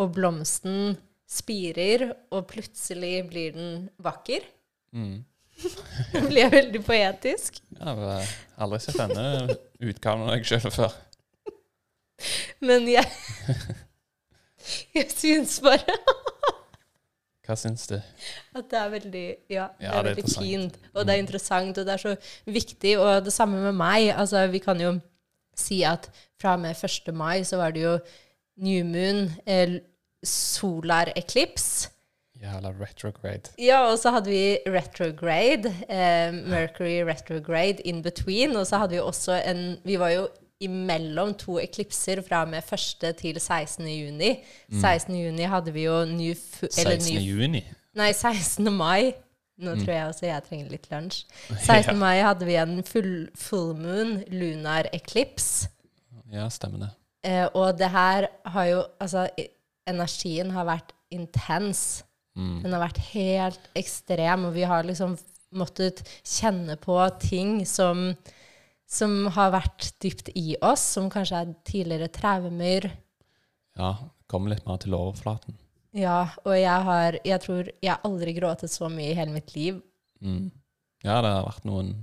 og 0.00 0.14
blomsten 0.16 0.96
spirer, 1.30 2.10
og 2.32 2.48
plutselig 2.50 3.20
blir 3.30 3.54
den 3.54 3.88
vakker. 4.02 4.48
Mm. 4.96 5.20
Det 6.12 6.22
blir 6.28 6.50
veldig 6.52 6.80
poetisk. 6.86 7.60
Jeg 7.76 7.84
har 8.00 8.30
aldri 8.64 8.78
sett 8.84 8.98
denne 9.00 9.56
utgaven 9.80 10.26
av 10.26 10.34
deg 10.34 10.46
sjøl 10.48 10.70
før. 10.74 10.96
Men 12.64 12.88
jeg 12.90 13.06
Jeg 14.94 15.06
syns 15.14 15.54
bare 15.64 15.94
Hva 17.46 17.56
syns 17.58 17.86
du? 17.90 17.96
at 18.54 18.66
det 18.70 18.78
er 18.78 18.90
veldig 18.92 19.24
Ja, 19.50 19.68
det 19.78 19.86
Ja, 19.86 19.94
er 19.96 20.04
det 20.04 20.10
er 20.12 20.18
veldig 20.20 20.34
fint. 20.36 20.76
Og 20.94 21.06
det 21.06 21.14
er 21.14 21.22
interessant, 21.22 21.78
og 21.80 21.86
det 21.88 21.94
er 21.96 22.02
så 22.04 22.12
viktig. 22.46 22.92
Og 23.00 23.24
det 23.26 23.32
samme 23.34 23.58
med 23.64 23.74
meg. 23.80 24.10
Altså, 24.14 24.44
vi 24.52 24.60
kan 24.62 24.78
jo 24.80 24.92
si 25.58 25.80
at 25.88 26.06
fra 26.40 26.52
og 26.54 26.62
med 26.62 26.76
1. 26.84 27.10
mai 27.16 27.42
så 27.44 27.58
var 27.58 27.72
det 27.74 27.82
jo 27.82 27.96
new 28.60 28.84
moon, 28.86 29.24
eh, 29.48 29.78
solar 30.24 31.10
eclipse. 31.16 31.88
Jævla 32.40 32.70
retrograde. 32.80 33.50
Ja, 33.58 33.80
og 33.90 33.98
så 33.98 34.10
hadde 34.14 34.30
vi 34.30 34.58
retrograde, 34.66 35.68
eh, 35.88 36.32
Mercury 36.34 37.02
retrograde 37.04 37.80
in 37.84 38.02
between, 38.02 38.56
og 38.56 38.66
så 38.66 38.78
hadde 38.78 38.94
vi 38.96 39.00
også 39.00 39.32
en 39.50 39.76
Vi 39.84 39.98
var 39.98 40.08
jo 40.14 40.28
imellom 40.60 41.34
to 41.34 41.58
eklipser 41.58 42.20
fra 42.22 42.42
og 42.42 42.48
med 42.48 42.62
1. 42.72 43.14
til 43.16 43.40
16. 43.40 43.86
juni. 43.88 44.44
16. 44.80 45.14
juni 45.24 45.42
hadde 45.42 45.72
vi 45.72 45.84
jo 45.84 46.04
ny, 46.04 46.30
eller 46.62 46.96
16. 47.00 47.14
ny 47.14 47.20
juni. 47.20 47.64
Nei, 47.96 48.12
16. 48.12 48.72
mai. 48.72 49.12
Nå 49.60 49.74
tror 49.76 49.92
jeg 49.92 50.06
også 50.08 50.26
jeg 50.26 50.42
trenger 50.48 50.70
litt 50.70 50.86
lunsj. 50.90 51.24
16. 51.66 51.98
mai 51.98 52.20
hadde 52.24 52.46
vi 52.48 52.54
en 52.56 52.82
full, 52.84 53.28
full 53.36 53.74
moon, 53.76 54.22
lunar 54.32 54.86
eclipse. 54.96 55.68
Ja, 56.32 56.48
stemmer 56.48 56.78
det. 56.86 56.90
Eh, 57.24 57.46
og 57.54 57.76
det 57.78 57.90
her 57.90 58.26
har 58.46 58.64
jo 58.64 58.82
Altså, 59.00 59.28
i- 59.38 59.48
energien 59.88 60.50
har 60.50 60.64
vært 60.64 60.92
intens. 61.10 62.02
Mm. 62.40 62.60
Den 62.64 62.74
har 62.74 62.84
vært 62.86 63.02
helt 63.10 63.70
ekstrem, 63.76 64.46
og 64.48 64.54
vi 64.56 64.64
har 64.68 64.86
liksom 64.88 65.16
måttet 65.60 66.02
kjenne 66.24 66.76
på 66.80 66.96
ting 67.22 67.60
som, 67.68 68.12
som 68.88 69.26
har 69.34 69.52
vært 69.54 69.90
dypt 70.02 70.30
i 70.38 70.54
oss, 70.64 70.84
som 70.96 71.10
kanskje 71.12 71.42
er 71.42 71.56
tidligere 71.68 72.10
traumer. 72.14 72.88
Ja, 73.78 73.96
kommer 74.30 74.54
litt 74.54 74.66
mer 74.68 74.80
til 74.82 74.96
overflaten. 74.96 75.58
Ja, 75.96 76.30
og 76.44 76.54
jeg 76.54 76.82
har 76.86 77.16
Jeg 77.26 77.40
tror 77.42 77.66
jeg 77.82 77.90
har 77.90 78.04
aldri 78.06 78.34
gråtet 78.36 78.70
så 78.70 78.86
mye 78.88 79.10
i 79.10 79.16
hele 79.18 79.34
mitt 79.34 79.54
liv. 79.56 79.80
Mm. 80.22 80.50
Ja, 81.02 81.18
det 81.24 81.32
har 81.32 81.46
vært 81.48 81.66
noen, 81.66 81.94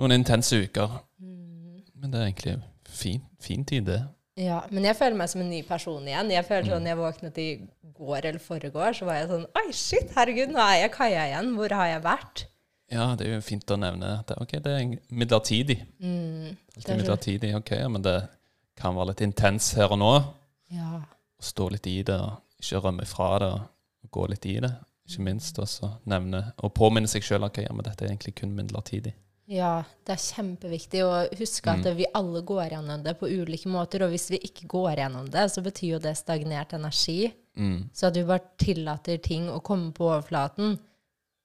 noen 0.00 0.16
intense 0.16 0.58
uker. 0.58 0.98
Mm. 1.22 1.84
Men 1.94 2.10
det 2.10 2.18
er 2.18 2.26
egentlig 2.26 2.56
fin, 2.88 3.22
fin 3.40 3.64
tid, 3.64 3.86
det. 3.86 4.00
Ja, 4.36 4.64
men 4.74 4.82
jeg 4.88 4.96
føler 4.98 5.14
meg 5.16 5.28
som 5.30 5.40
en 5.44 5.50
ny 5.52 5.60
person 5.66 6.02
igjen. 6.08 6.30
Jeg 6.34 6.44
føler 6.48 6.64
Mm. 6.66 6.70
sånn, 6.72 6.86
jeg 6.90 6.96
våknet 6.98 7.38
i 7.38 7.68
går 7.94 8.24
eller 8.24 8.38
foregår, 8.42 8.94
så 8.98 9.04
var 9.06 9.14
jeg 9.20 9.28
sånn 9.28 9.46
Oi, 9.54 9.72
shit, 9.72 10.10
herregud, 10.16 10.50
nå 10.50 10.58
er 10.58 10.80
jeg 10.82 10.90
kaia 10.92 11.26
igjen. 11.30 11.54
Hvor 11.54 11.70
har 11.70 11.86
jeg 11.86 12.02
vært? 12.02 12.44
Ja, 12.90 13.14
det 13.16 13.26
er 13.28 13.34
jo 13.36 13.40
fint 13.40 13.66
å 13.70 13.78
nevne 13.78 14.18
at 14.18 14.26
det, 14.26 14.36
ok, 14.42 14.50
det 14.62 14.66
er 14.66 14.98
midlertidig. 15.14 15.78
Mm, 16.00 16.56
Det 16.74 16.88
er 16.88 16.96
midlertidig, 16.98 17.54
ok, 17.56 17.70
men 17.88 18.02
det 18.02 18.28
kan 18.76 18.94
være 18.94 19.06
litt 19.12 19.20
intens 19.22 19.72
her 19.74 19.88
og 19.92 19.98
nå. 19.98 20.34
ja. 20.72 21.00
Å 21.40 21.42
stå 21.42 21.70
litt 21.70 21.86
i 21.86 22.02
det, 22.02 22.14
og 22.20 22.40
ikke 22.62 22.80
rømme 22.82 23.06
fra 23.06 23.38
det, 23.38 23.52
og 23.52 24.10
gå 24.10 24.28
litt 24.30 24.46
i 24.46 24.60
det. 24.60 24.70
Ikke 25.08 25.20
minst 25.22 25.56
også 25.58 25.90
nevne, 26.06 26.52
og 26.58 26.72
påminne 26.74 27.06
seg 27.08 27.22
selv, 27.22 27.44
ok, 27.44 27.58
ja, 27.62 27.72
men 27.72 27.82
dette 27.84 28.02
er 28.04 28.08
egentlig 28.08 28.34
kun 28.34 28.54
midlertidig. 28.56 29.12
Ja, 29.46 29.82
det 30.06 30.14
er 30.14 30.22
kjempeviktig 30.22 31.02
å 31.04 31.28
huske 31.36 31.68
at 31.68 31.84
Mm. 31.84 31.96
vi 31.96 32.06
alle 32.14 32.40
går 32.42 32.70
gjennom 32.70 33.02
det 33.04 33.18
på 33.20 33.28
ulike 33.28 33.68
måter. 33.68 34.02
Og 34.02 34.10
hvis 34.10 34.30
vi 34.30 34.38
ikke 34.38 34.66
går 34.66 34.96
gjennom 34.96 35.28
det, 35.30 35.50
så 35.52 35.60
betyr 35.62 35.90
jo 35.94 35.98
det 35.98 36.16
stagnert 36.16 36.72
energi. 36.72 37.34
Mm. 37.56 37.90
Så 37.92 38.06
at 38.08 38.16
vi 38.16 38.24
bare 38.24 38.40
tillater 38.58 39.18
ting 39.18 39.48
å 39.50 39.62
komme 39.62 39.92
på 39.92 40.08
overflaten. 40.08 40.78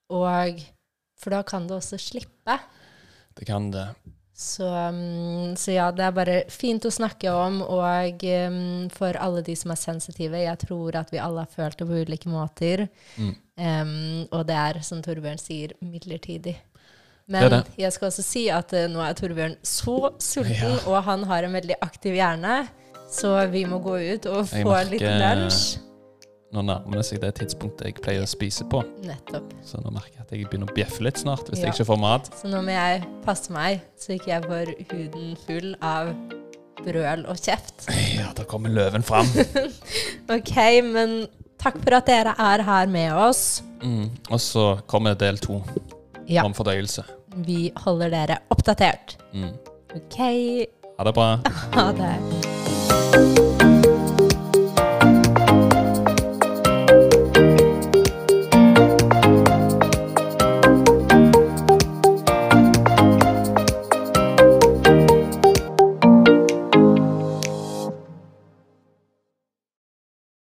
Og 0.10 0.64
For 1.20 1.32
da 1.32 1.42
kan 1.44 1.68
det 1.68 1.76
også 1.76 1.98
slippe. 2.00 2.60
Det 3.36 3.46
kan 3.46 3.70
det. 3.72 3.90
Så, 4.34 4.64
um, 4.64 5.54
så 5.60 5.74
ja, 5.74 5.92
det 5.92 6.06
er 6.06 6.14
bare 6.16 6.36
fint 6.48 6.86
å 6.88 6.90
snakke 6.96 7.28
om, 7.28 7.58
og 7.62 8.24
um, 8.24 8.88
for 8.90 9.18
alle 9.20 9.42
de 9.44 9.54
som 9.60 9.72
er 9.72 9.76
sensitive, 9.76 10.40
jeg 10.40 10.60
tror 10.60 10.96
at 10.96 11.12
vi 11.12 11.20
alle 11.20 11.44
har 11.44 11.52
følt 11.52 11.78
det 11.78 11.88
på 11.90 12.00
ulike 12.06 12.30
måter. 12.32 12.86
Mm. 13.18 13.36
Um, 13.58 14.28
og 14.32 14.48
det 14.48 14.56
er, 14.56 14.80
som 14.82 15.02
Torbjørn 15.04 15.38
sier, 15.44 15.74
midlertidig. 15.84 16.56
Men 17.30 17.46
det 17.46 17.50
det. 17.54 17.76
jeg 17.78 17.94
skal 17.94 18.10
også 18.10 18.26
si 18.26 18.48
at 18.50 18.74
uh, 18.74 18.88
nå 18.90 19.04
er 19.06 19.18
Torbjørn 19.18 19.60
så 19.66 19.98
sulten, 20.18 20.74
ja. 20.74 20.80
og 20.90 21.04
han 21.06 21.28
har 21.30 21.46
en 21.46 21.54
veldig 21.54 21.78
aktiv 21.86 22.18
hjerne, 22.18 22.64
så 23.10 23.36
vi 23.52 23.68
må 23.70 23.78
gå 23.86 24.00
ut 24.02 24.26
og 24.30 24.50
jeg 24.50 24.66
få 24.66 24.80
litt 24.90 25.06
lunsj. 25.06 25.78
Eh, 25.78 25.86
nå 26.50 26.64
nærmer 26.66 26.98
det 26.98 27.06
seg 27.06 27.22
det 27.22 27.30
tidspunktet 27.38 27.86
jeg 27.86 28.02
pleier 28.02 28.26
å 28.26 28.30
spise 28.30 28.66
på. 28.70 28.82
Nettopp. 29.06 29.52
Så 29.66 29.78
nå 29.84 29.92
merker 29.94 30.16
jeg 30.16 30.26
at 30.26 30.34
jeg 30.34 30.48
begynner 30.50 30.72
å 30.72 30.74
bjeffe 30.74 31.06
litt 31.06 31.22
snart 31.22 31.46
hvis 31.52 31.62
ja. 31.62 31.68
jeg 31.68 31.78
ikke 31.78 31.92
får 31.92 32.00
mat. 32.02 32.32
Så 32.40 32.50
nå 32.50 32.64
må 32.66 32.74
jeg 32.74 33.04
passe 33.26 33.54
meg, 33.54 33.84
så 34.02 34.16
ikke 34.16 34.32
jeg 34.32 34.48
får 34.48 34.72
huden 34.90 35.36
full 35.46 35.70
av 35.86 36.10
brøl 36.82 37.28
og 37.30 37.38
kjeft. 37.38 37.86
Ja, 38.16 38.32
da 38.34 38.48
kommer 38.50 38.74
løven 38.74 39.06
fram. 39.06 39.30
OK, 40.36 40.56
men 40.90 41.16
takk 41.62 41.78
for 41.84 42.00
at 42.00 42.10
dere 42.10 42.34
er 42.42 42.66
her 42.66 42.90
med 42.90 43.14
oss. 43.14 43.62
Mm, 43.86 44.10
og 44.32 44.42
så 44.42 44.72
kommer 44.90 45.14
del 45.20 45.38
to 45.44 45.62
ja. 46.26 46.42
om 46.48 46.58
fordøyelse. 46.58 47.06
Vi 47.46 47.72
holder 47.86 48.10
dere 48.14 48.40
oppdatert. 48.54 49.18
Mm. 49.34 49.54
OK. 49.96 50.20
Ha 50.98 51.04
det 51.04 51.14
bra. 51.14 51.30
Ha 51.76 51.92
det. 51.92 52.59